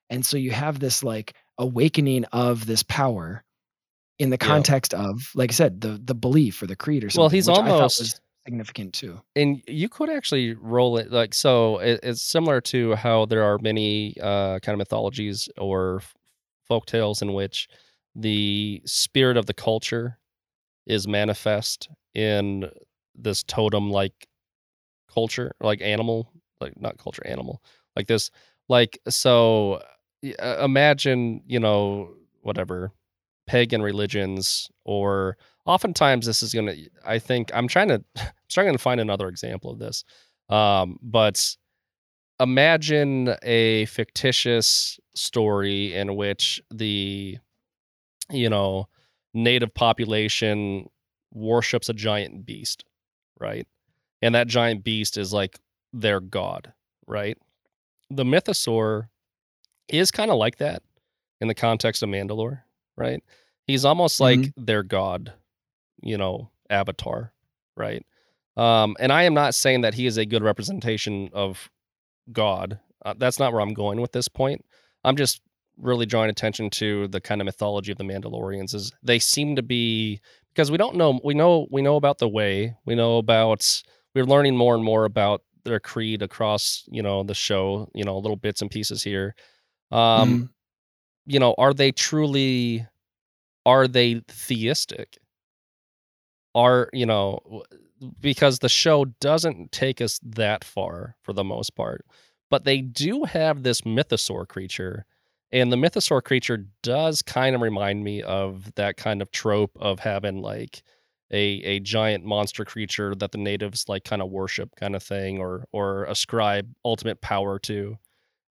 [0.09, 3.43] And so you have this like awakening of this power
[4.19, 4.47] in the Yeah.
[4.47, 7.21] context of, like I said, the the belief or the creed or something.
[7.23, 9.19] Well, he's almost- significant too.
[9.35, 13.57] and you could actually roll it like so it, it's similar to how there are
[13.59, 16.01] many uh kind of mythologies or
[16.65, 17.67] folk tales in which
[18.15, 20.17] the spirit of the culture
[20.87, 22.69] is manifest in
[23.15, 24.27] this totem like
[25.13, 27.61] culture like animal like not culture animal
[27.95, 28.31] like this
[28.69, 29.81] like so
[30.39, 32.09] uh, imagine you know
[32.41, 32.91] whatever
[33.47, 38.79] pagan religions or oftentimes this is gonna i think i'm trying to I'm trying to
[38.79, 40.03] find another example of this
[40.49, 41.55] um but
[42.39, 47.37] imagine a fictitious story in which the
[48.31, 48.87] you know
[49.37, 50.89] native population
[51.31, 52.83] worships a giant beast
[53.39, 53.67] right?
[54.23, 55.59] And that giant beast is like
[55.93, 56.73] their god
[57.05, 57.37] right?
[58.09, 59.09] The mythosaur
[59.87, 60.81] is kind of like that
[61.39, 62.61] in the context of mandalore
[62.95, 63.23] right?
[63.65, 65.33] He's almost like their god
[66.01, 67.31] you know avatar
[67.75, 68.03] right?
[68.55, 71.69] Um and i am not saying that he is a good representation of
[72.31, 72.79] god.
[73.05, 74.65] Uh, that's not where i'm going with this point.
[75.03, 75.41] I'm just
[75.77, 79.61] really drawing attention to the kind of mythology of the mandalorians is they seem to
[79.63, 80.19] be
[80.53, 83.83] because we don't know we know we know about the way we know about
[84.15, 88.17] we're learning more and more about their creed across you know the show you know
[88.17, 89.35] little bits and pieces here
[89.91, 90.49] um Mhm.
[91.27, 92.85] you know are they truly
[93.65, 95.17] are they theistic
[96.55, 97.39] are you know
[98.19, 102.05] because the show doesn't take us that far for the most part
[102.49, 105.05] but they do have this mythosaur creature
[105.51, 109.99] and the mythosaur creature does kind of remind me of that kind of trope of
[109.99, 110.83] having like
[111.31, 115.39] a a giant monster creature that the natives like kind of worship kind of thing
[115.39, 117.97] or or ascribe ultimate power to.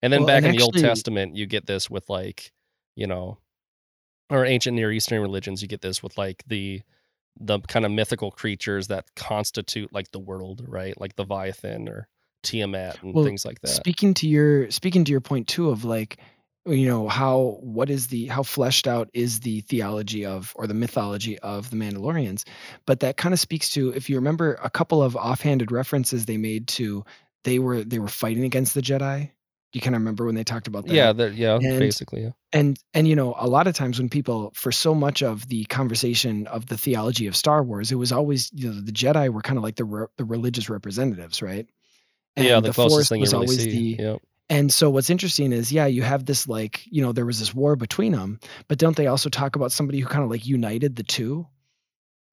[0.03, 2.53] And then Well, back and in the old testament you get this with like
[2.95, 3.39] you know
[4.31, 6.83] or ancient near eastern religions you get this with like the
[7.39, 10.99] the kind of mythical creatures that constitute like the world right?
[11.01, 12.09] Like the leviathan or
[12.43, 13.69] tiamat and Well, things like that.
[13.69, 16.19] Speaking to your speaking to your point too of like
[16.67, 20.75] you know how what is the how fleshed out is the theology of or the
[20.75, 22.45] mythology of the Mandalorians
[22.87, 26.37] but that kind of speaks to if you remember a couple of offhanded references they
[26.37, 27.05] made to
[27.45, 29.31] they were they were fighting against the Jedi
[29.73, 30.93] You kind of remember when they talked about that?
[30.95, 32.23] Yeah, yeah, And- basically.
[32.23, 32.31] Yeah.
[32.53, 35.65] and and you know a lot of times when people for so much of the
[35.67, 39.43] conversation of the theology of star wars it was always you know the jedi were
[39.43, 41.69] kind of like the re- the religious representatives right
[42.37, 43.97] yeah, And the, closest Force thing you was really always see.
[43.97, 44.17] the yeah.
[44.49, 47.55] And so what's interesting is yeah you have this like you know there was this
[47.55, 50.97] war between them but don't they also talk about somebody who kind of like united
[50.97, 51.47] the two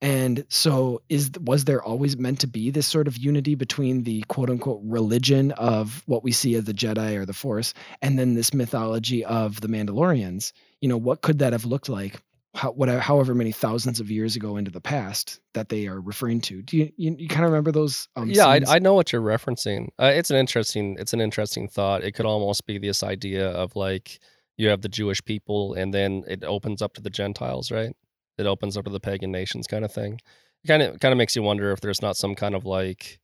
[0.03, 4.21] and so is was there always meant to be this sort of unity between the
[4.27, 8.33] quote unquote religion of what we see as the Jedi or the Force and then
[8.33, 10.51] this mythology of the Mandalorians?
[10.81, 12.21] You know, what could that have looked like?
[12.55, 16.39] How, whatever, however many thousands of years ago into the past that they are referring
[16.41, 16.61] to.
[16.61, 18.07] Do you you, you kind of remember those?
[18.15, 18.61] Um, yeah, I.
[18.67, 19.87] I know what you're referencing.
[19.99, 22.03] Uh, it's an interesting it's an interesting thought.
[22.03, 24.19] It could almost be this idea of like
[24.57, 27.95] you have the Jewish people and then it opens up to the Gentiles, right?
[28.37, 30.19] It opens up to the pagan nations kind of thing.
[30.63, 33.19] It kind of kind of makes you wonder if there's not some kind of like,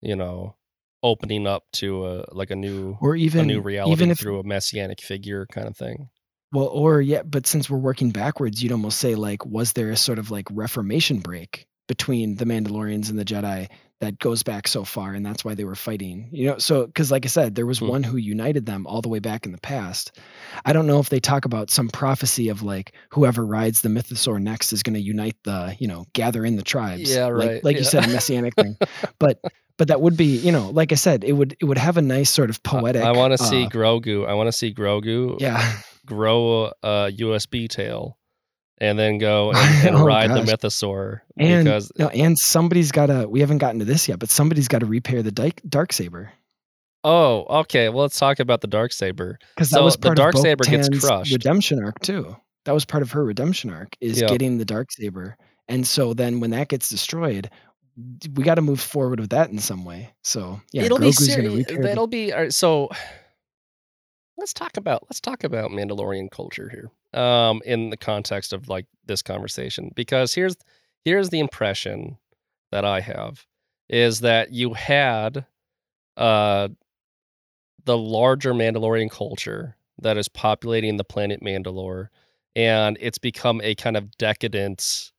[0.00, 0.56] you know,
[1.02, 4.40] opening up to a like a new or even a new reality even if through
[4.40, 6.08] a messianic figure kind of thing.
[6.54, 9.96] Well, or yeah, but since we're working backwards, you'd almost say like, was there a
[9.96, 13.68] sort of like reformation break between the Mandalorians and the Jedi
[14.00, 16.28] that goes back so far, and that's why they were fighting?
[16.32, 17.88] You know, so because like I said, there was Hmm.
[17.88, 20.12] one who united them all the way back in the past.
[20.64, 24.40] I don't know if they talk about some prophecy of like whoever rides the mythosaur
[24.40, 27.12] next is going to unite the, you know, gather in the tribes.
[27.14, 27.88] Yeah, right, Like you yeah.
[27.88, 28.76] said, a messianic thing,
[29.18, 29.40] but.
[29.76, 32.00] But that would be, you know, like I said, it would it would have a
[32.00, 33.02] nice sort of poetic.
[33.02, 34.24] I, want to see uh, Grogu.
[34.24, 38.18] I want to see Grogu yeah, grow a USB tail
[38.78, 40.48] and then go and, and Oh, ride the gosh.
[40.48, 43.28] mythosaur And because no, and somebody's got to.
[43.28, 46.32] We haven't gotten to this yet, but somebody's got to repair the dark dark saber
[47.06, 50.34] oh okay well let's talk about the dark saber because that So was the dark
[50.34, 51.32] of Darksaber gets crushed.
[51.32, 52.36] redemption arc too.
[52.64, 54.28] That was part of her redemption arc is Yeah.
[54.28, 55.36] getting the dark saber,
[55.68, 57.50] and so then when that gets destroyed,
[58.34, 60.14] we got to move forward with that in some way.
[60.22, 61.82] So yeah, it'll be Grogu's ser- gonna repair.
[61.82, 62.88] that'll be uh, so
[64.36, 68.86] let's talk about let's talk about mandalorian culture here um in the context of like
[69.06, 70.56] this conversation because here's
[71.04, 72.16] here's the impression
[72.72, 73.46] that i have
[73.88, 75.46] is that you had
[76.16, 76.68] uh
[77.84, 82.08] the larger mandalorian culture that is populating the planet mandalore
[82.56, 85.12] and it's become a kind of decadent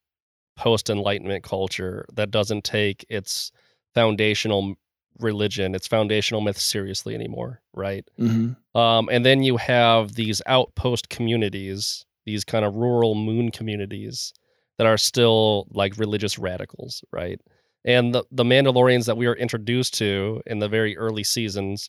[0.56, 3.52] post enlightenment culture that doesn't take its
[3.94, 4.74] foundational
[5.20, 8.08] religion, its foundational myth seriously anymore, right?
[8.18, 8.56] Mhm.
[8.74, 14.32] Um, and then you have these outpost communities, these kind of rural moon communities
[14.78, 17.40] that are still like religious radicals, right?
[17.84, 21.88] And the, the Mandalorians that we are introduced to in the very early seasons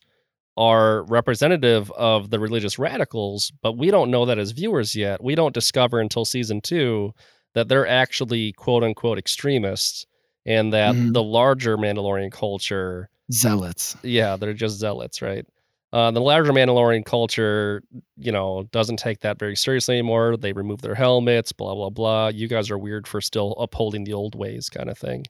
[0.56, 5.24] are representative of the religious radicals, but we don't know that as viewers yet.
[5.24, 7.14] We don't discover until season two
[7.54, 10.06] that they're actually quote unquote extremists
[10.46, 11.14] and that Mhm.
[11.14, 13.96] the larger Mandalorian culture Zealots.
[14.04, 15.46] yeah, they're just zealots, right?
[15.94, 17.82] Uh, the larger Mandalorian culture,
[18.18, 20.36] you know, doesn't take that very seriously anymore.
[20.38, 22.28] They remove their helmets, blah blah blah.
[22.28, 25.26] You guys are weird for still upholding the old ways, kind of thing.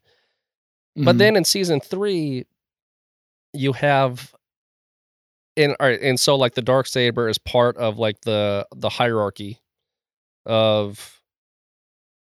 [0.95, 1.19] But Mhm.
[1.19, 2.45] then in season three,
[3.53, 4.33] you have,
[5.55, 8.89] and all right, and so like the dark saber is part of like the the
[8.89, 9.60] hierarchy
[10.45, 11.21] of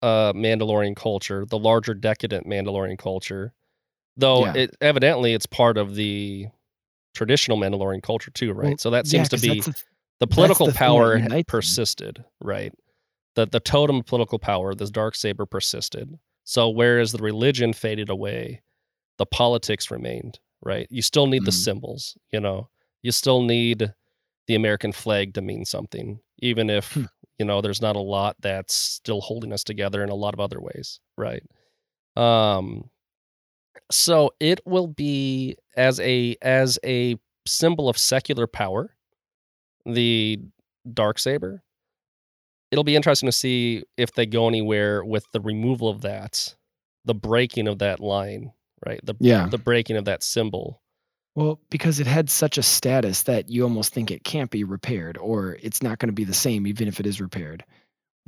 [0.01, 3.53] uh Mandalorian culture, the larger decadent Mandalorian culture.
[4.17, 4.53] Though Yeah.
[4.53, 6.47] it evidently it's part of the
[7.15, 8.73] traditional Mandalorian culture too, right?
[8.73, 9.73] Well, so that yeah, seems to 'cause be the
[10.19, 12.73] the political the power persisted, right?
[13.35, 16.19] The the totem of political power, this dark saber persisted.
[16.45, 18.63] So whereas the religion faded away,
[19.17, 20.87] the politics remained, right?
[20.91, 21.67] You still need the Mhm.
[21.67, 22.69] symbols, you know.
[23.03, 23.93] You still need
[24.47, 27.05] the American flag to mean something, even if Hmm.
[27.39, 30.39] you know there's not a lot that's still holding us together in a lot of
[30.41, 31.43] other ways, right?
[32.17, 32.89] Um
[33.89, 38.95] so it will be as a as a symbol of secular power
[39.85, 40.39] the
[40.93, 41.63] dark saber
[42.71, 46.55] it'll be interesting to see if they go anywhere with the removal of that
[47.05, 48.51] the breaking of that line
[48.85, 49.47] right the yeah.
[49.47, 50.81] the breaking of that symbol
[51.35, 55.17] Well, because it had such a status that you almost think it can't be repaired,
[55.17, 57.63] or it's not going to be the same, even if it is repaired.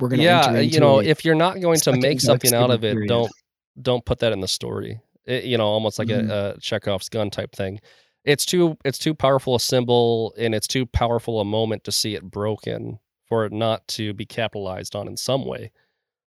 [0.00, 2.54] We're going to yeah into uh, you know if you're not going to make something
[2.54, 3.08] out of it period.
[3.08, 3.32] don't
[3.80, 6.28] don't put that in the story It- you know almost like Mhm.
[6.30, 7.80] a, a chekhov's gun type thing.
[8.24, 12.14] It's too it's too powerful a symbol and it's too powerful a moment to see
[12.14, 15.70] it broken for it not to be capitalized on in some way.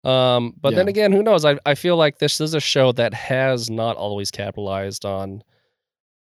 [0.05, 1.45] Um but then again who knows?
[1.45, 5.43] I, I feel like this is a show that has not always capitalized on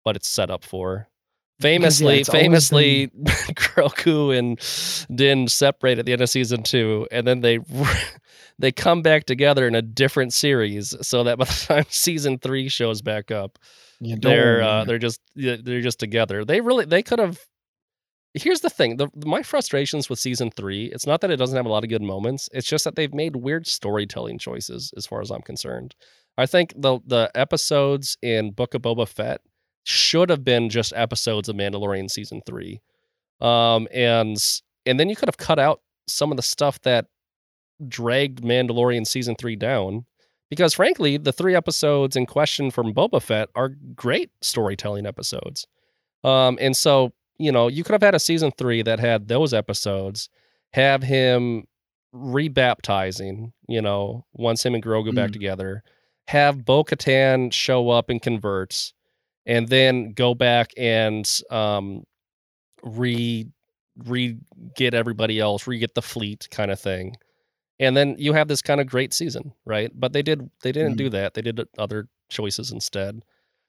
[0.05, 1.09] what it's set up for
[1.61, 3.09] Because, yeah, famously famously
[3.55, 4.59] Grogu and
[5.17, 7.59] Din separate at the end of season two, and then they
[8.59, 12.69] they come back together in a different series, so that by the time season three
[12.69, 13.59] shows back up,
[14.01, 16.45] they're uh, they're just they're just together.
[16.45, 17.39] They really they could have
[18.35, 20.87] here's the thing: the, my frustrations with season three.
[20.87, 22.49] It's not that it doesn't have a lot of good moments.
[22.53, 25.95] It's just that they've made weird storytelling choices, as far as I'm concerned.
[26.39, 29.41] I think the the episodes in Book of Boba Fett
[29.91, 32.80] should have been just episodes of Mandalorian season three,
[33.41, 34.36] um, and
[34.86, 37.07] and then you could have cut out some of the stuff that
[37.88, 40.05] dragged Mandalorian season three down.
[40.49, 45.66] Because frankly, the three episodes in question from Boba Fett are great storytelling episodes.
[46.24, 49.55] Um, and so, you know, you could have had a season three that had those
[49.55, 50.28] episodes,
[50.72, 51.68] have him
[52.12, 55.34] rebaptizing, you know, once him and Grogu back Mm.
[55.34, 55.82] together,
[56.26, 58.93] have Bo Katan show up and converts,
[59.51, 62.05] and then go back and um
[62.82, 63.46] re
[64.05, 64.36] re
[64.76, 67.14] get everybody else, re get the fleet kind of thing.
[67.78, 69.90] And then you have this kind of great season, right?
[69.94, 70.98] But they did they didn't Mhm.
[70.98, 71.34] do that.
[71.34, 73.22] They did other choices instead.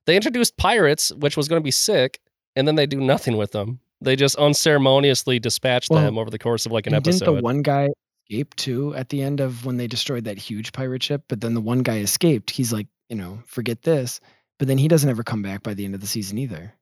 [0.06, 2.20] They introduced pirates, which was going to be sick,
[2.56, 3.80] and then they do nothing with them.
[4.02, 7.38] They just unceremoniously dispatch Well, them over the course of like an And didn't episode.
[7.38, 7.90] the one guy
[8.30, 11.24] escape too at the end of when they destroyed that huge pirate ship?
[11.28, 12.50] But then the one guy escaped.
[12.50, 14.20] He's like, you know, forget this.
[14.62, 16.76] But then he doesn't ever come back by the end of the season either.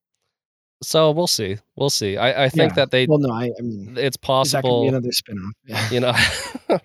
[0.84, 1.56] so we'll see.
[1.78, 2.18] We'll see.
[2.18, 2.76] I, I think Yeah.
[2.76, 5.10] that they Well, no, I, I mean, it's is that going to possible be another
[5.12, 5.52] spinoff?
[5.66, 5.90] Yeah.
[5.90, 6.14] you know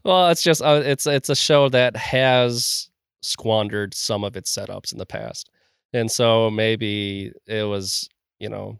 [0.04, 2.88] well it's just uh, it's it's a show that has
[3.20, 5.50] squandered some of its setups in the past
[5.92, 8.08] and so maybe it was
[8.38, 8.78] you know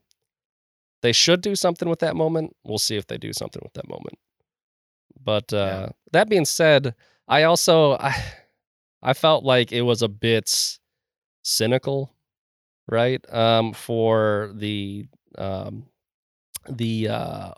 [1.03, 3.89] they should do something with that moment we'll see if they do something with that
[3.89, 4.19] moment
[5.23, 5.89] but uh Yeah.
[6.13, 6.95] that being said
[7.29, 8.15] i also i
[9.03, 10.79] i felt like it was a bit
[11.47, 12.15] cynical
[12.89, 15.07] right um for the
[15.39, 15.87] um
[16.69, 17.53] the uh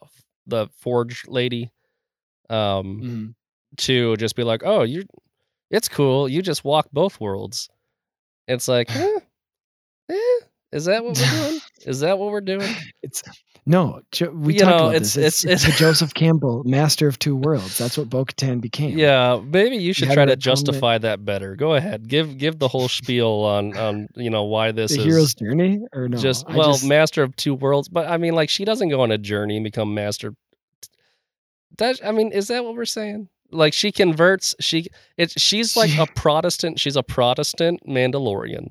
[0.46, 1.70] the forge lady
[2.50, 3.34] um Mhm.
[3.78, 5.04] to just be like oh you
[5.70, 7.68] it's cool you just walk both worlds.
[8.48, 9.20] It's like eh,
[10.10, 10.38] eh,
[10.72, 11.60] is that what we're doing?
[11.86, 12.74] Is that what we're doing?
[13.02, 13.22] It's
[13.68, 15.44] no, Jo- we You talked know, about it's- this.
[15.44, 17.78] It's, it's- it's, Joseph Campbell, master of two worlds.
[17.78, 18.98] That's what Bo-Katan became.
[18.98, 22.66] yeah maybe you should had try to justify that better go ahead give give the
[22.68, 26.16] whole spiel on on you know why this the is hero's journey, or no?
[26.16, 29.00] just I well just- master of two worlds but i mean like she doesn't go
[29.02, 30.34] on a journey and become master
[31.78, 35.90] that i mean is that what we're saying like she converts she it's she's like
[35.90, 38.68] She- a protestant she's a protestant mandalorian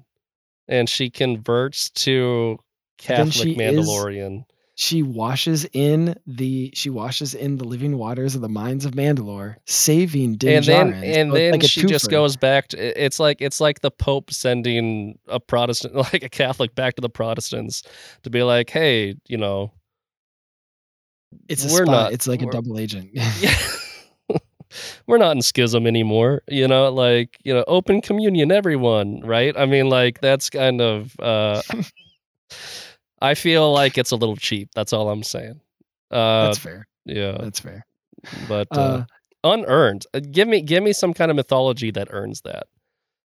[0.68, 2.58] and she converts to
[2.98, 4.44] catholic she is- mandalorian
[4.80, 9.56] she washes in the she washes in the living waters of the mines of Mandalore,
[9.66, 11.04] saving Din and then Djarin.
[11.22, 14.32] and So then like she just goes back to it's like it's like the pope
[14.32, 17.82] sending a protestant like a catholic back to the protestants
[18.22, 19.72] to be like hey you know
[21.50, 21.92] It's a we're spy.
[21.92, 23.10] not- It's like a double agent.
[23.14, 23.58] yeah.
[25.08, 29.58] We're not in schism anymore, you know, like, you know, open communion everyone, right?
[29.58, 31.62] I mean, like that's kind of uh
[33.22, 34.70] I feel like it's a little cheap.
[34.76, 35.60] That's all I'm saying.
[36.12, 36.88] Uh That's fair.
[37.06, 37.86] yeah, That's fair.
[38.48, 39.06] but uh, Uh,
[39.44, 40.06] unearned.
[40.14, 42.68] Uh, Give me give me some kind of mythology that earns that.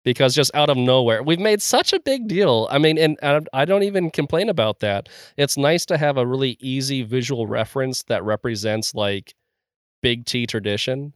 [0.04, 2.68] Because just out of nowhere, we've made such a big deal.
[2.70, 5.10] I mean, and I I don't even complain about that.
[5.38, 9.34] It's nice to have a really easy visual reference that represents like
[10.04, 11.14] big T tradition.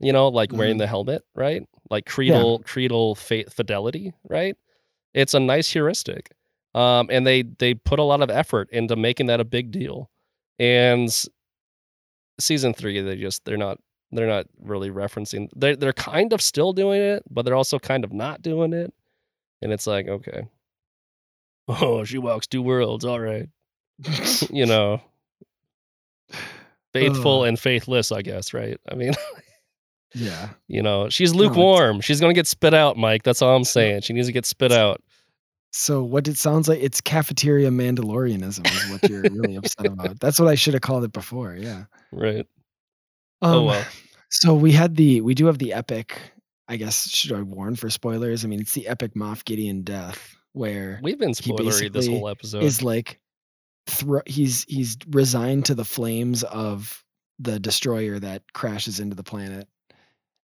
[0.00, 0.78] You know, like wearing Mhm.
[0.80, 1.62] the helmet, right?
[1.90, 4.56] Like creedal creedal faith fidelity, right?
[5.14, 6.30] It's a nice heuristic.
[6.74, 10.10] Um, and they they put a lot of effort into making that a big deal.
[10.58, 11.10] And
[12.40, 13.78] season three, they just they're not
[14.10, 15.48] they're not really referencing.
[15.54, 18.92] They're they're kind of still doing it, but they're also kind of not doing it.
[19.60, 20.48] And it's like, okay,
[21.68, 23.04] oh, she walks two worlds.
[23.04, 23.48] All right,
[24.50, 25.00] you know,
[26.92, 28.54] faithful and faithless, I guess.
[28.54, 28.78] Right?
[28.90, 29.12] I mean,
[30.14, 30.50] yeah.
[30.68, 32.00] you know, she's No, lukewarm.
[32.00, 33.22] She's gonna get spit out, Mike.
[33.22, 34.02] That's all I'm saying.
[34.02, 35.02] She needs to get spit out.
[35.72, 40.20] So what it sounds like it's cafeteria Mandalorianism is what you're really upset about.
[40.20, 41.54] That's what I should have called it before.
[41.54, 41.84] Yeah.
[42.12, 42.46] Right?
[43.40, 43.84] Um, oh well.
[44.28, 46.18] So we had the we do have the epic.
[46.68, 48.44] I guess should I warn for spoilers?
[48.44, 52.62] I mean, it's the epic Moff Gideon death where We've been spoilery this whole episode.
[52.62, 53.18] is like
[53.86, 57.02] thro- he's he's resigned to the flames of
[57.38, 59.68] the destroyer that crashes into the planet.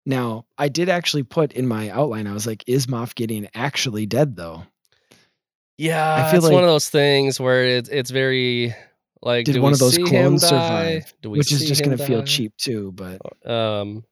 [0.06, 2.26] Now, I did actually put in my outline.
[2.26, 4.64] I was like, "Is Moff Gideon actually dead?" Though,
[5.78, 8.74] Yeah, feel it's one of those things where it's it's very
[9.22, 11.12] like did do one we of those clones survive?
[11.22, 12.92] Do we Which is just going to feel cheap too.
[12.92, 14.04] But Um,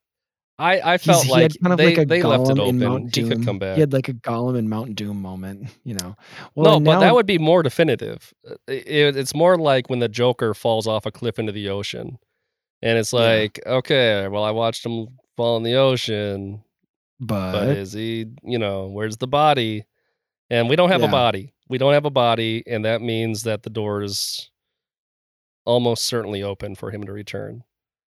[0.59, 2.79] I I felt like kind of they like they left it open.
[2.79, 3.75] Mount He could come back.
[3.75, 5.69] He had like a Gollum in Mount Doom moment.
[5.85, 6.17] You know.
[6.55, 8.33] Well, no, and but now- that would be more definitive.
[8.49, 12.19] Uh, It, it's more like when the Joker falls off a cliff into the ocean,
[12.81, 13.21] and it's Yeah.
[13.21, 16.63] like, okay, well, I watched him fall in the ocean,
[17.21, 18.27] But, but is he?
[18.45, 19.85] You know, where's the body?
[20.49, 21.53] And we don't have a body.
[21.69, 24.51] We don't have a body, and that means that the door is
[25.65, 27.65] almost certainly open for him to return.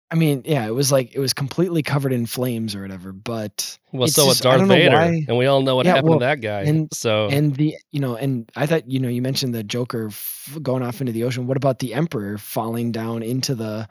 [0.10, 3.12] I mean, yeah, it was like it was completely covered in flames or whatever.
[3.12, 6.10] But Well, so was just- Darth Vader, why- and we all know what Yeah, happened
[6.12, 6.62] well, to that guy.
[6.62, 10.08] and- so and the you know, and I thought you know you mentioned the Joker
[10.08, 11.46] f- going off into the ocean.
[11.46, 13.86] What about the Emperor falling down into the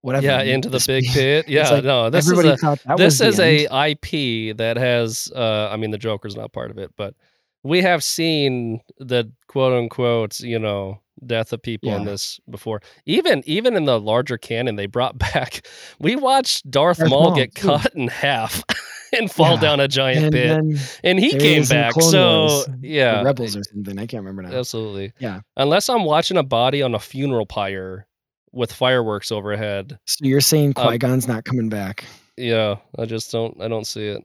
[0.00, 0.26] whatever?
[0.26, 1.44] yeah, into the big pit.
[1.48, 3.90] Yeah, like no, this is a this is the a.
[3.90, 5.30] IP that has.
[5.36, 7.14] Uh, I mean, the Joker's not part of it, but
[7.62, 12.80] we have seen the quote unquote, you know, death of people in this before.
[13.06, 15.66] Even even in the larger canon, they brought back.
[15.98, 17.66] We watched Darth, Darth Maul Maul, get too.
[17.68, 18.62] cut in half
[19.12, 21.92] and fall Yeah, down a giant and pit, and he came back.
[22.00, 23.98] So Wars, yeah, Rebels or something.
[23.98, 24.56] I can't remember now.
[24.56, 25.12] absolutely.
[25.18, 25.40] Yeah.
[25.56, 28.06] Unless I'm watching a body on a funeral pyre
[28.52, 29.98] with fireworks overhead.
[30.06, 32.04] So you're saying Um, Qui Gon's not coming back?
[32.36, 33.60] Yeah, I just don't.
[33.60, 34.24] I don't see it.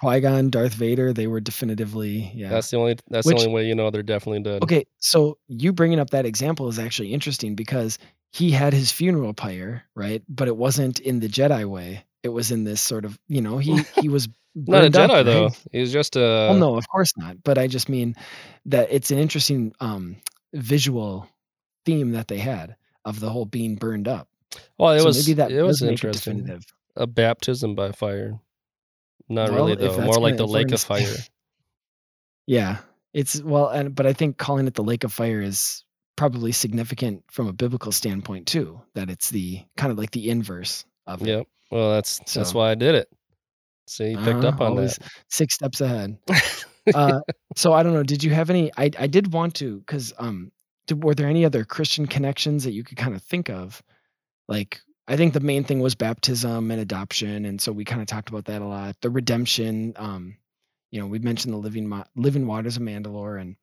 [0.00, 2.48] Qui Gon, Darth Vader, they were definitively yeah.
[2.48, 2.96] That's the only.
[3.08, 4.62] That's Which- the only way you know they're definitely dead.
[4.62, 7.98] Okay, so you bringing up that example is actually interesting because
[8.32, 10.22] he had his funeral pyre, right?
[10.28, 12.04] But it wasn't in the Jedi way.
[12.22, 15.10] It was in this sort of, you know, he he was Not a burned up,
[15.10, 15.44] Jedi though.
[15.46, 15.64] right?
[15.72, 16.48] He's just a.
[16.50, 17.42] Well, no, of course not.
[17.42, 18.14] But I just mean
[18.66, 20.16] that it's an interesting um,
[20.54, 21.28] visual
[21.84, 24.28] theme that they had of the whole being burned up.
[24.78, 25.26] Well, it so was.
[25.26, 26.38] maybe that it was it interesting.
[26.38, 26.64] definitive.
[26.96, 28.38] A baptism by fire.
[29.30, 30.00] Not Well, really though.
[30.02, 31.14] More like the lake gonna of fire.
[32.46, 32.78] Yeah,
[33.14, 35.84] it's well, and but I think calling it the Lake of Fire is
[36.16, 38.80] probably significant from a biblical standpoint too.
[38.94, 41.28] That it's the kind of like the inverse of it.
[41.28, 41.46] Yep.
[41.70, 43.08] Well, that's that's why I did it.
[43.86, 44.98] See, you picked Uh-huh, up on that.
[45.28, 46.18] Six steps ahead.
[46.94, 47.20] uh,
[47.56, 48.02] so I don't know.
[48.02, 48.72] Did you have any?
[48.76, 50.50] I I did want to because um,
[50.88, 53.80] did, were there any other Christian connections that you could kind of think of?
[54.48, 54.80] Like
[55.10, 58.28] I think the main thing was baptism and adoption, and so we kind of talked
[58.28, 58.96] about that a lot.
[59.00, 59.92] The redemption.
[59.96, 60.36] Um,
[60.92, 63.56] you know, we mentioned the living Mo- living waters of Mandalore, and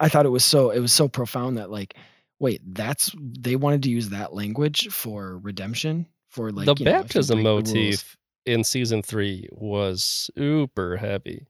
[0.00, 1.94] I thought it was so it was so profound that like,
[2.38, 6.90] wait, that's they wanted to use that language for redemption for like the you know,
[6.90, 11.46] if you baptism the motif in season three was super heavy,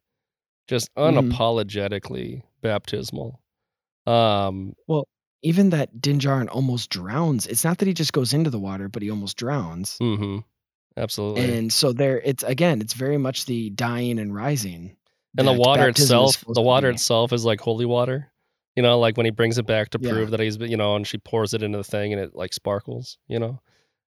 [0.66, 1.30] just Mhm.
[1.30, 3.40] unapologetically baptismal.
[4.04, 4.74] Um,
[5.42, 7.46] even that Din Djarin almost drowns.
[7.46, 9.98] It's not that he just goes into the water, but he almost drowns.
[10.00, 10.44] mhm,
[10.96, 11.54] absolutely.
[11.56, 14.96] And so there, it's again, it's very much the dying and rising.
[15.38, 18.32] and the water itself the water itself is like holy water
[18.74, 20.10] you know like when he brings it back to Yeah.
[20.10, 22.54] prove that he's you know and she pours it into the thing and it like
[22.54, 23.60] sparkles you know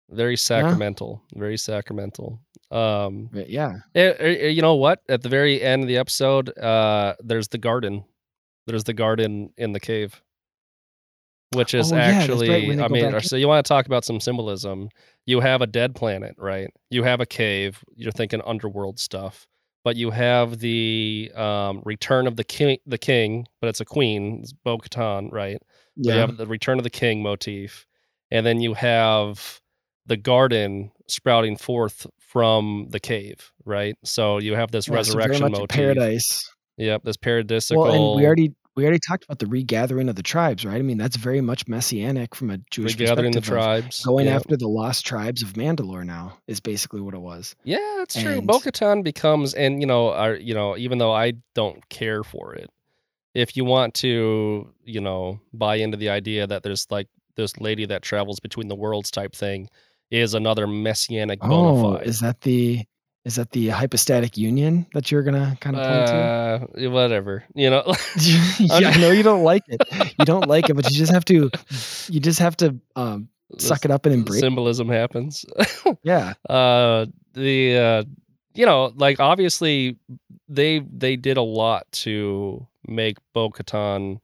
[0.09, 2.39] very sacramental very sacramental
[2.71, 6.57] um yeah, eh, eh, eh, you know what at the very end of the episode
[6.57, 8.03] uh there's the garden
[8.65, 10.21] there's the garden in the cave
[11.53, 14.19] which is Oh, yeah, right, actually i mean so you want to talk about some
[14.19, 14.89] symbolism.
[15.25, 16.69] You have a dead planet right?
[16.89, 19.47] You have a cave you're thinking underworld stuff
[19.83, 24.39] but you have the um, return of the king the king but it's a queen
[24.41, 25.61] it's bo-katan right?
[25.95, 26.13] Yeah.
[26.13, 27.85] you have the return of the king motif
[28.31, 29.59] and then you have
[30.05, 33.95] the garden sprouting forth from the cave right?
[34.03, 35.67] So you have this Yeah, so resurrection much motif.
[35.69, 36.49] paradise.
[36.77, 40.23] yep this paradisical Well, and we already we already talked about the regathering of the
[40.23, 40.77] tribes, right?
[40.77, 44.35] I mean, that's very much messianic from a Jewish regathering the tribes Going yep.
[44.37, 47.55] after the lost tribes of Mandalore now is basically what it was.
[47.63, 48.31] Yeah, that's true.
[48.39, 52.55] And- Bo-Katan becomes, and you know, our, you know, even though I don't care for
[52.55, 52.69] it,
[53.33, 57.85] if you want to, you know, buy into the idea that there's like this lady
[57.85, 59.69] that travels between the worlds type thing,
[60.09, 62.07] is another messianic bona Oh, fide.
[62.07, 62.83] is that the
[63.23, 66.87] is that the hypostatic union that you're gonna kind of point to?
[66.87, 67.83] uh, whatever, you know.
[68.71, 69.81] I know you don't like it.
[70.17, 71.49] You don't like it, but you just have to
[72.09, 74.39] you just have to um, suck it up and embrace.
[74.39, 74.41] it.
[74.41, 75.45] Symbolism happens.
[76.03, 76.33] Yeah.
[76.49, 78.03] uh the uh
[78.55, 79.97] you know like obviously
[80.49, 84.21] they they did a lot to make bo-katan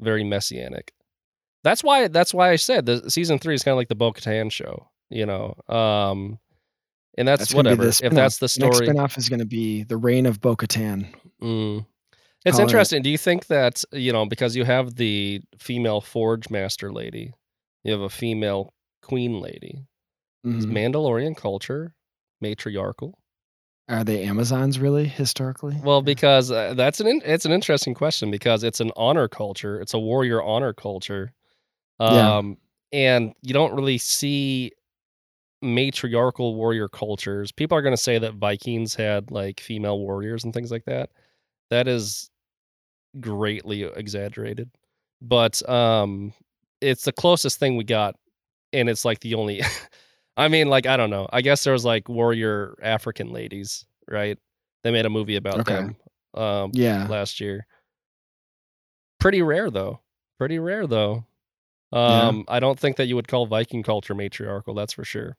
[0.00, 0.92] very messianic
[1.64, 4.50] that's why that's why i said the season three is kind of like the bo-katan
[4.50, 6.38] show you know um
[7.18, 9.82] and that's, be whatever the if that's the The next spinoff is going to be
[9.82, 11.08] the reign of Bo-Katan.
[11.42, 11.84] Mm.
[12.44, 13.02] It's interesting.
[13.02, 17.34] Do you think that you know because you have the female forge master lady,
[17.84, 19.84] you have a female queen lady?
[20.44, 20.72] Is Mhm.
[20.72, 21.94] Mandalorian culture
[22.40, 23.18] matriarchal?
[23.88, 25.76] Are they Amazons really historically?
[25.82, 29.80] Well, because uh, that's an in, it's an interesting question because it's an honor culture.
[29.80, 31.32] It's a warrior honor culture.
[31.98, 32.36] Yeah.
[32.36, 32.58] Um,
[32.92, 34.72] and you don't really see
[35.62, 37.50] matriarchal warrior cultures.
[37.52, 41.10] People are going to say that Vikings had like female warriors and things like that.
[41.70, 42.30] That is
[43.20, 44.70] greatly exaggerated.
[45.20, 46.32] But um
[46.80, 48.14] it's the closest thing we got
[48.72, 49.62] and it's like the only
[50.36, 51.28] I mean like I don't know.
[51.32, 54.38] I guess there was like warrior African ladies, right?
[54.84, 55.74] They made a movie about Okay.
[55.74, 55.96] them
[56.34, 57.06] um yeah.
[57.08, 57.66] last year.
[59.18, 60.00] Pretty rare though.
[60.38, 61.24] Pretty rare though.
[61.92, 62.28] Yeah.
[62.28, 64.74] Um, I don't think that you would call Viking culture matriarchal.
[64.74, 65.36] That's for sure.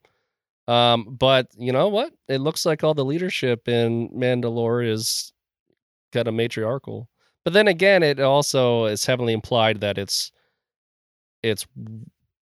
[0.68, 2.14] Um, but you know what?
[2.28, 5.34] It looks like all the leadership in Mandalore is
[6.12, 7.08] kind of matriarchal.
[7.44, 10.32] But then again, it also is heavily implied that it's
[11.42, 11.66] it's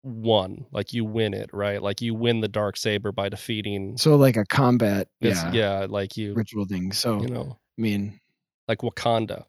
[0.03, 1.82] won, like you win it, right?
[1.82, 3.97] Like you win the dark saber by defeating.
[3.97, 6.91] So like a combat, yeah, yeah, like you, ritual thing.
[6.91, 8.20] So you know, I mean,
[8.68, 9.45] like Wakanda,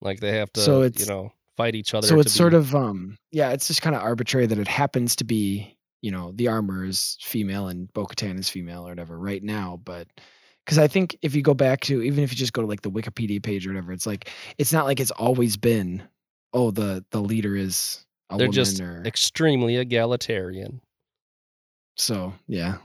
[0.00, 2.06] like they have to, So it's, you know, fight each other.
[2.06, 5.24] so it's sort of um yeah, it's just kind of arbitrary that it happens to
[5.24, 9.80] be you know the armor is female and Bo-Katan is female or whatever right now,
[9.84, 10.08] but
[10.64, 12.82] because I think if you go back to even if you just go to like
[12.82, 16.02] the Wikipedia page or whatever, it's like it's not like it's always been
[16.52, 20.80] oh the the leader is a they're woman just or extremely egalitarian.
[21.96, 22.78] So yeah,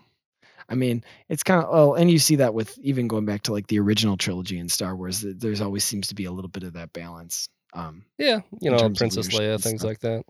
[0.67, 3.53] I mean it's kind of oh, and you see that with even going back to
[3.53, 5.21] like the original trilogy in Star Wars.
[5.21, 7.47] There's always seems to be a little bit of that balance.
[7.73, 9.87] Um, Yeah, you know, Princess Leia, things stuff.
[9.89, 10.23] like that.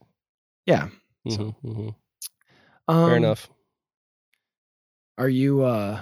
[0.65, 0.89] yeah.
[1.23, 1.89] hmm So, hmm
[2.87, 3.49] Um, Fair enough.
[5.17, 6.01] Are you uh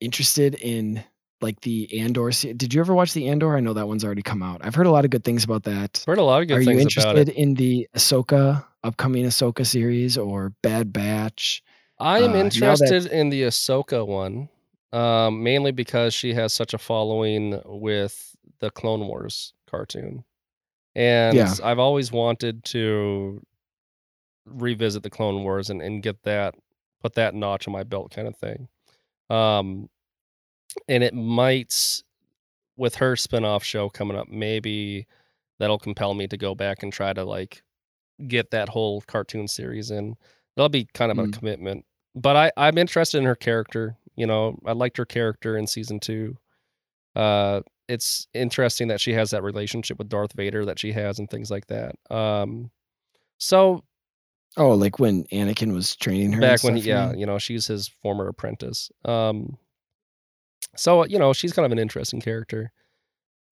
[0.00, 1.02] interested in
[1.40, 2.32] like the Andor?
[2.32, 3.56] se- Did you ever watch the Andor?
[3.56, 4.60] I know that one's already come out.
[4.64, 6.02] I've heard a lot of good things about that.
[6.06, 10.52] Heard a lot of good Are you interested in the Ahsoka upcoming Ahsoka series or
[10.62, 11.62] Bad Batch?
[11.98, 14.48] I am uh, now that- interested in the Ahsoka one,
[14.92, 20.24] um, mainly because she has such a following with the Clone Wars cartoon,
[20.96, 21.54] and Yeah.
[21.62, 23.40] I've always wanted to
[24.46, 26.54] revisit the Clone Wars and, and get that,
[27.02, 28.68] put that notch on my belt, kind of thing.
[29.30, 29.88] Um,
[30.88, 32.02] and it might,
[32.76, 35.06] with her spin-off show coming up, maybe
[35.58, 37.62] that'll compel me to go back and try to like
[38.28, 40.16] get that whole cartoon series in.
[40.56, 41.32] That'll be kind of a Mm.
[41.38, 41.84] commitment.
[42.14, 43.96] But I, I'm interested in her character.
[44.16, 46.36] You know, I liked her character in season two.
[47.14, 51.28] Uh, it's interesting that she has that relationship with Darth Vader that she has and
[51.30, 51.94] things like that.
[52.10, 52.70] Um,
[53.38, 53.84] so
[54.58, 56.40] Oh, like when Anakin was training her.
[56.40, 58.90] back when yeah, you know, she's his former apprentice.
[59.04, 59.58] Um,
[60.76, 62.72] so you know, she's kind of an interesting character.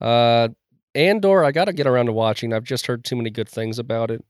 [0.01, 0.49] Uh,
[0.95, 2.53] Andor, I got to get around to watching.
[2.53, 4.25] I've just heard too many good things about it.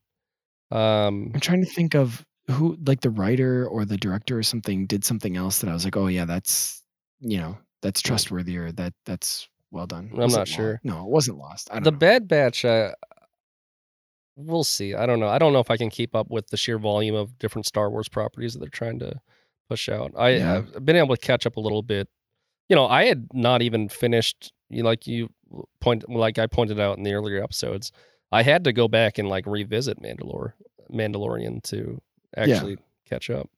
[0.73, 4.87] Um, I'm trying to think of who, like the writer or the director or something,
[4.87, 6.83] did something else that I was like, oh yeah, that's
[7.21, 10.11] you know that's trustworthy or that that's well done.
[10.17, 10.81] I'm not sure.
[10.83, 11.69] No, it wasn't lost.
[11.73, 11.91] The know.
[11.91, 12.93] Bad Batch, uh,
[14.37, 14.95] we'll see.
[14.95, 15.29] I don't know.
[15.29, 17.91] I don't know if I can keep up with the sheer volume of different Star
[17.91, 19.21] Wars properties that they're trying to
[19.69, 20.13] push out.
[20.17, 20.63] I, Yeah.
[20.75, 22.09] I've been able to catch up a little bit.
[22.69, 24.53] You know, I had not even finished.
[24.71, 25.29] You like you
[25.81, 27.93] point, like I pointed out in the earlier episodes,
[28.33, 30.53] I had to go back and like revisit Mandalore,
[30.91, 32.01] Mandalorian to
[32.37, 33.51] actually catch up.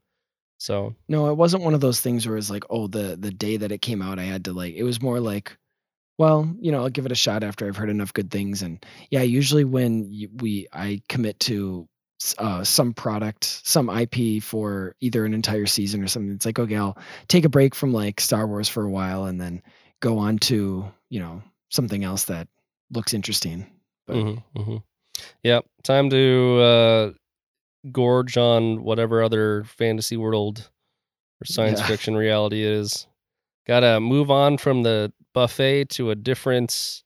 [0.58, 3.56] So No, it wasn't one of those things where it's like, oh, the the day
[3.58, 4.74] that it came out, I had to like.
[4.74, 5.56] It was more like,
[6.18, 8.62] well, you know, I'll give it a shot after I've heard enough good things.
[8.62, 10.10] And yeah, usually when
[10.40, 11.88] we I commit to
[12.38, 16.76] uh, some product, some IP for either an entire season or something, it's like, okay,
[16.76, 16.96] I'll
[17.28, 19.62] take a break from like Star Wars for a while and then
[20.00, 22.48] go on to you know something else that
[22.92, 23.66] looks interesting.
[24.06, 24.82] But Mhm, mhm.
[25.42, 25.66] Yep.
[25.82, 27.12] Time to uh,
[27.92, 30.70] gorge on whatever other fantasy world
[31.40, 31.86] or science Yeah.
[31.86, 33.06] fiction reality is.
[33.66, 37.02] Gotta move on from the buffet to a different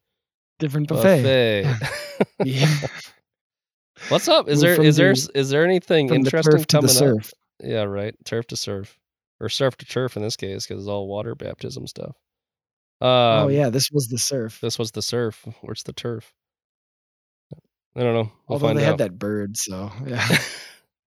[0.61, 1.65] different buffet.
[1.65, 2.27] buffet.
[2.45, 2.75] yeah,
[4.09, 4.49] What's up?
[4.49, 7.27] Is Move there there the- s- is there anything the interesting to the coming up?
[7.63, 8.15] Yeah, right.
[8.25, 8.99] Turf to surf,
[9.41, 12.17] or surf to turf in this case, because it's all water baptism stuff.
[13.03, 14.61] Um, oh yeah, this was the surf.
[14.63, 15.45] This was the surf.
[15.63, 16.33] Where's the turf?
[17.97, 18.31] I don't know.
[18.49, 18.91] We'll Although they out.
[18.91, 20.27] had that bird, so yeah.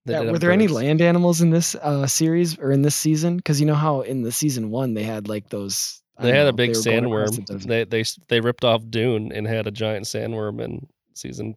[0.05, 3.37] Yeah, were there any land animals in this uh, series or in this season?
[3.37, 6.02] Because you know how in the season one they had like those.
[6.23, 7.47] They had know, a big were going across sandworm.
[7.47, 7.59] the.
[7.59, 11.57] They they they ripped off Dune and had a giant sandworm in season.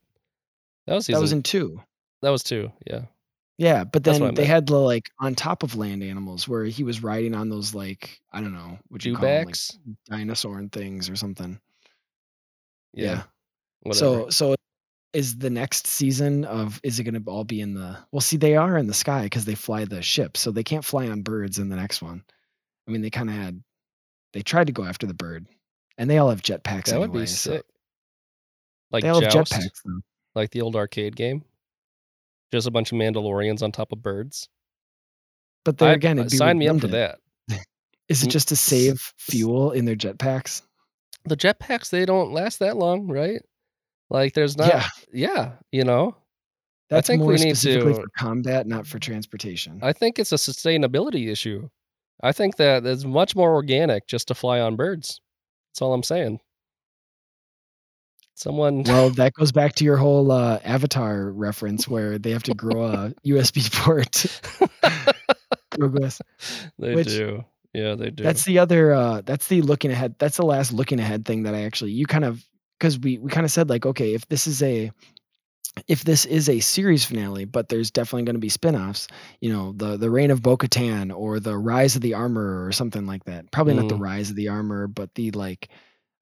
[0.87, 1.19] That was season.
[1.19, 1.81] That was in two.
[2.21, 2.71] that was two.
[2.85, 3.01] Yeah.
[3.57, 6.45] Yeah, but That's what I then they had the like on top of land animals
[6.47, 9.55] where he was riding on those like I don't know what you call 'em, like
[9.55, 9.77] Dewbacks.
[10.09, 11.59] dinosaur and things or something.
[12.93, 13.05] Yeah.
[13.05, 13.23] Yeah.
[13.83, 13.99] Whatever.
[13.99, 14.55] So so
[15.13, 18.35] is the next season of is it going to all be in the well see
[18.35, 21.21] they are in the sky because they fly the ship so they can't fly on
[21.21, 22.23] birds in the next one.
[22.87, 23.63] I mean they kind of had
[24.35, 25.47] they tried to go after the bird
[25.97, 27.21] and they all have jetpacks that would anyway.
[27.21, 27.65] be so- sick.
[28.91, 29.99] Like they all have jetpacks though.
[30.35, 31.43] like the old arcade game.
[32.51, 34.47] Just a bunch of Mandalorians on top of birds.
[35.63, 37.17] But there I- again, it'd be sign me up for that.
[38.09, 40.61] Is it just to save fuel in their jetpacks?
[41.23, 43.41] The jetpacks they don't last that long, right?
[44.11, 44.67] Like there's not.
[44.67, 46.15] yeah, Yeah, you know.
[46.89, 49.79] that's think more we need specifically to- for combat, not for transportation.
[49.81, 51.67] I think it's a sustainability issue.
[52.21, 55.19] I think that it's much more organic just to fly on birds.
[55.71, 56.39] That's all I'm saying.
[58.35, 58.83] Someone.
[58.83, 62.83] Well, that goes back to your whole uh, Avatar reference where they have to grow
[62.83, 64.25] a USB port.
[66.79, 67.45] They which- do.
[67.73, 68.23] Yeah, they do.
[68.23, 68.93] That's the other.
[68.93, 70.15] Uh, that's the looking ahead.
[70.17, 72.41] That's the last looking ahead thing that I actually you kind of
[72.79, 74.91] because we we kind of said like okay if this is a
[75.87, 79.07] if this is a series finale, but there's definitely going to be spin-offs,
[79.41, 83.05] you know, the the reign of Bo-Katan or the rise of the armor or something
[83.05, 83.51] like that.
[83.51, 83.97] Probably not the Mm.
[83.97, 85.69] rise of the armor, but the like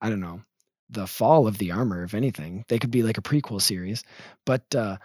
[0.02, 0.42] I don't know,
[0.90, 2.66] the fall of the armor if anything.
[2.70, 4.04] They could be like a prequel series.
[4.46, 4.98] But uh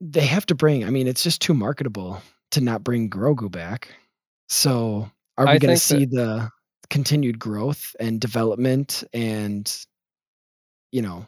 [0.00, 2.20] they have to bring I mean it's just too marketable
[2.52, 3.88] to not bring Grogu back.
[4.48, 6.50] So are we going to see the
[6.90, 9.72] continued growth and development and
[10.92, 11.26] you know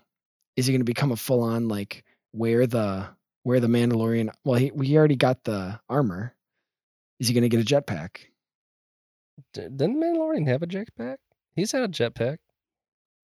[0.57, 3.07] is he going to become a full on like where the
[3.43, 6.35] where the Mandalorian well he we already got the armor
[7.21, 8.19] is he going to get a jetpack
[9.53, 11.17] D- Didn't Mandalorian have a jetpack?
[11.55, 12.39] He's had a jetpack.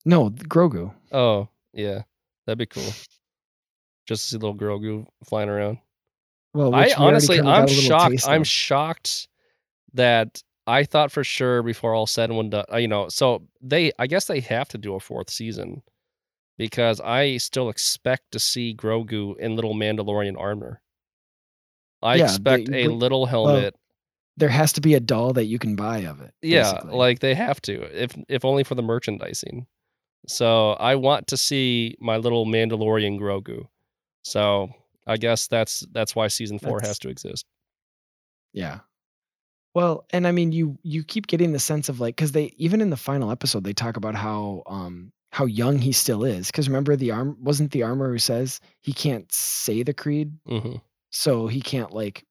[0.04, 2.02] no Grogu Oh, yeah.
[2.46, 2.82] That'd be cool.
[4.06, 5.78] Just to see little Grogu flying around.
[6.54, 8.26] well I honestly, I'm shocked.
[8.28, 9.28] I'm shocked
[9.94, 13.92] that I thought for sure before all said and done, uh, you know, so they,
[13.98, 15.82] I guess they have to do a fourth season
[16.58, 20.80] because I still expect to see Grogu in little Mandalorian armor.
[22.02, 23.74] I Yeah, expect they- a little helmet.
[24.36, 26.96] there has to be a doll that you can buy of it yeah, basically.
[26.96, 29.66] like they have to, if if only for the merchandising.
[30.28, 33.66] So I want to see my little Mandalorian Grogu.
[34.22, 34.70] So
[35.06, 37.44] I guess that's that's why season four That's- has to exist.
[38.52, 38.80] Yeah.
[39.74, 42.80] Well, and I mean, you you keep getting the sense of like, because they even
[42.80, 46.48] in the final episode they talk about how um how young he still is.
[46.48, 50.74] Because remember, the arm wasn't the armor who says he can't say the creed, hmm
[51.14, 52.24] so he can't like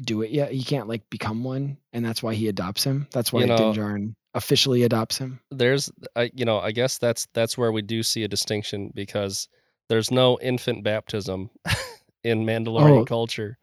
[0.00, 0.52] do it yet.
[0.52, 3.06] He can't like become one, and that's why he adopts him.
[3.12, 5.38] That's why You know- Din Djarin officially adopts him.
[5.50, 9.48] there's I you know I guess that's that's where we do see a distinction because
[9.90, 11.50] there's no infant baptism
[12.24, 13.04] in Mandalorian Oh.
[13.04, 13.58] culture.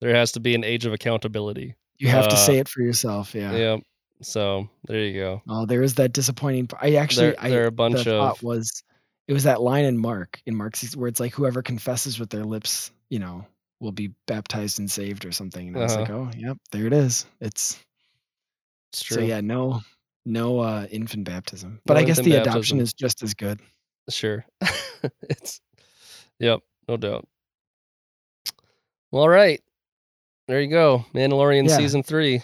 [0.00, 1.76] There has to be an age of accountability.
[1.98, 3.34] You have to Uh, say it for yourself.
[3.34, 3.54] Yeah.
[3.54, 3.76] Yeah.
[4.22, 5.42] So there you go.
[5.48, 6.68] Oh, there is that disappointing.
[6.80, 8.82] I actually, There, I there are a bunch the of was
[9.28, 12.44] it was that line in Mark in Mark's where it's like whoever confesses with their
[12.44, 13.46] lips, you know,
[13.80, 15.68] will be baptized and saved or something.
[15.68, 17.26] And I was like, oh, yep, there it is.
[17.40, 17.78] It's
[18.92, 19.18] it's true.
[19.18, 19.80] so yeah, no,
[20.26, 23.60] no uh, infant baptism, but No I guess the adoption is just as good.
[24.08, 24.44] Sure.
[25.22, 25.60] it's
[26.38, 27.26] yep, no doubt.
[29.10, 29.60] Well, all right.
[30.48, 31.04] There you go.
[31.14, 31.76] Mandalorian Yeah.
[31.76, 32.42] season three.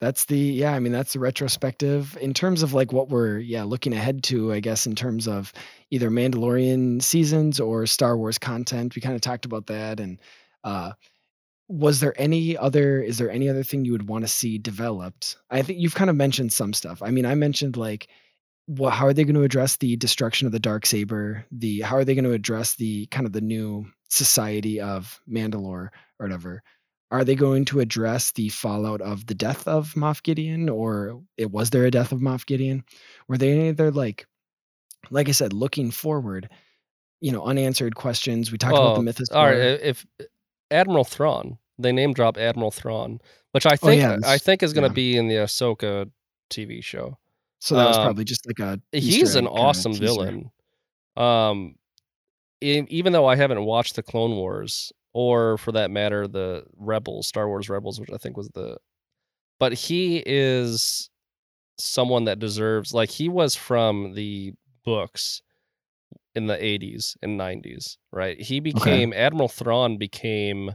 [0.00, 3.64] That's the yeah, I mean that's the retrospective in terms of like what we're yeah
[3.64, 5.52] looking ahead to, I guess in terms of
[5.90, 8.94] either Mandalorian seasons or Star Wars content.
[8.96, 10.18] We kind of talked about that and
[10.64, 10.92] uh
[11.68, 15.36] was there any other is there any other thing you would want to see developed?
[15.50, 17.02] I think you've kind of mentioned some stuff.
[17.02, 18.08] I mean, I mentioned like
[18.66, 21.44] what how are they going to address the destruction of the dark saber?
[21.52, 25.64] The how are they going to address the kind of the new society of Mandalore
[25.64, 26.62] or whatever?
[27.10, 31.50] Are they going to address the fallout of the death of Moff Gideon, or it
[31.50, 32.84] was there a death of Moff Gideon?
[33.28, 34.26] Were they any other like,
[35.10, 36.48] like I said, looking forward?
[37.20, 38.52] You know, unanswered questions.
[38.52, 39.34] We talked about the mythosaur.
[39.36, 40.06] All right, if
[40.70, 43.20] Admiral Thrawn, they name drop Admiral Thrawn,
[43.52, 44.94] which I Oh, think yeah, I think is going to yeah.
[45.12, 46.10] be in the Ahsoka
[46.50, 47.18] TV show.
[47.58, 48.80] so that was um, probably just like a.
[48.96, 50.50] He's an awesome villain.
[51.16, 51.74] Um,
[52.62, 57.48] even though I haven't watched the Clone Wars or, for that matter, the Rebels, Star
[57.48, 58.76] Wars Rebels, which I think was the,
[59.58, 61.10] but he is
[61.78, 62.94] someone that deserves.
[62.94, 64.52] Like he was from the
[64.84, 65.42] books
[66.34, 68.40] in the 80s and 90s, right?
[68.40, 70.72] He became Admiral Thrawn became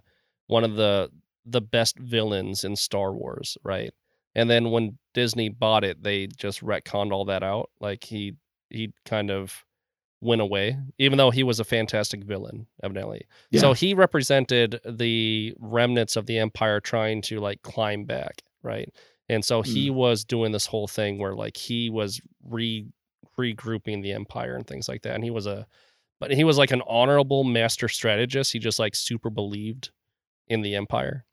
[0.47, 1.09] one of the
[1.45, 3.93] the best villains in Star Wars, right?
[4.33, 7.69] And then when Disney bought it, they just retconned all that out.
[7.79, 8.33] Like he
[8.69, 9.63] he kind of
[10.21, 13.27] went away, even though he was a fantastic villain, evidently.
[13.59, 18.89] So he represented the remnants of the empire trying to like climb back, right?
[19.29, 22.85] And so he was doing this whole thing where like he was re
[23.37, 25.15] regrouping the empire and things like that.
[25.15, 25.67] And he was a
[26.19, 28.53] but he was like an honorable master strategist.
[28.53, 29.91] He just like super believed
[30.47, 31.25] in the empire.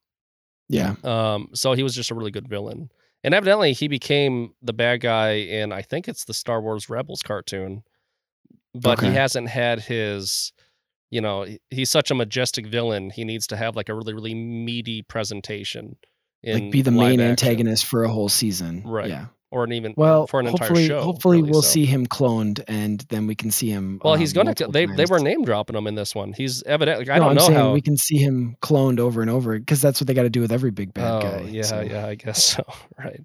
[0.69, 0.95] Yeah.
[1.05, 2.91] Um, so he was just a really good villain.
[3.23, 7.23] And evidently he became the bad guy in I think it's the Star Wars Rebels
[7.23, 7.85] cartoon.
[8.75, 10.53] But he hasn't had his
[11.11, 13.11] you know, he's such a majestic villain.
[13.11, 15.97] He needs to have like a really, really meaty presentation.
[16.43, 18.83] Like be the main action, antagonist for a whole season.
[18.87, 19.09] Right.
[19.11, 19.27] Yeah.
[19.51, 21.03] or an even Well, for an entire hopefully, show.
[21.03, 21.69] hopefully really, we'll so.
[21.69, 24.01] see him cloned, and then we can see him.
[24.03, 24.49] Well, he's um, gonna.
[24.51, 26.33] multiple They they were name dropping him in this one.
[26.33, 27.11] He's evidently.
[27.11, 27.73] I No, don't I'm know how.
[27.75, 30.41] we can see him cloned over and over because that's what they got to do
[30.41, 31.41] with every big bad oh guy.
[31.51, 32.07] yeah, so- yeah.
[32.07, 32.65] I guess so.
[32.99, 33.21] Right.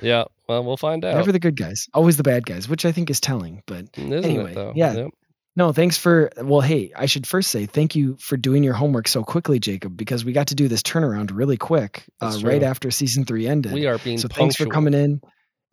[0.00, 0.24] Yeah.
[0.48, 1.16] Well, we'll find out.
[1.16, 3.62] Never the good guys, always the bad guys, which I think is telling.
[3.66, 4.94] But Isn't anyway, yeah.
[4.94, 5.10] Yep.
[5.56, 6.30] no, thanks for.
[6.38, 9.96] Well, hey, I should first say thank you for doing your homework so quickly, Jacob,
[9.96, 13.72] because we got to do this turnaround really quick, uh, right after season three ended.
[13.72, 15.20] We are being so thanks for coming in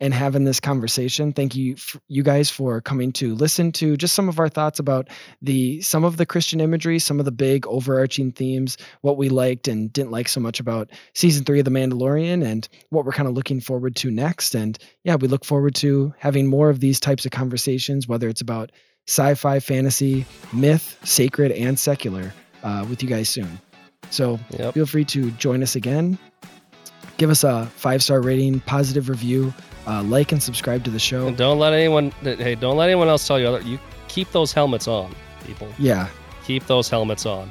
[0.00, 1.76] and having this conversation thank you
[2.08, 5.08] you guys for coming to listen to just some of our thoughts about
[5.42, 9.68] the some of the christian imagery some of the big overarching themes what we liked
[9.68, 13.28] and didn't like so much about season three of the mandalorian and what we're kind
[13.28, 14.54] of looking forward to next.
[14.54, 18.40] And yeah we look forward to having more of these types of conversations whether it's
[18.40, 18.72] about
[19.08, 22.32] sci-fi fantasy myth sacred and secular
[22.62, 23.60] uh, with you guys soon.
[24.10, 24.74] So Yep.
[24.74, 26.18] feel free to join us again
[27.16, 29.52] give us a five star rating positive review
[29.86, 32.10] uh, like and subscribe to the show And don't let anyone.
[32.22, 33.46] Hey, don't let anyone else tell you.
[33.48, 35.14] Other, you keep those helmets on,
[35.46, 35.68] people.
[35.78, 36.08] yeah
[36.44, 37.48] Keep those helmets on.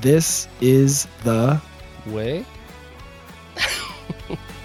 [0.00, 1.60] this is the
[2.06, 2.44] Way.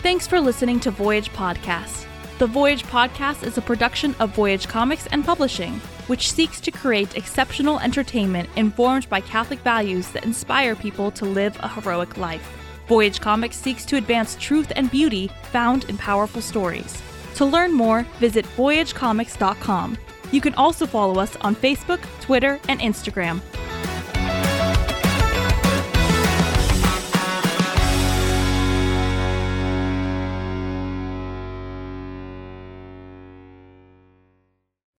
[0.02, 2.06] Thanks for listening to Voyage Podcast.
[2.40, 5.74] The Voyage Podcast is a production of Voyage Comics and Publishing,
[6.08, 11.58] which seeks to create exceptional entertainment informed by Catholic values that inspire people to live
[11.62, 12.52] a heroic life.
[12.88, 17.02] Voyage Comics seeks to advance truth and beauty found in powerful stories.
[17.36, 19.98] To learn more, visit voyagecomics.com.
[20.32, 23.42] You can also follow us on Facebook, Twitter, and Instagram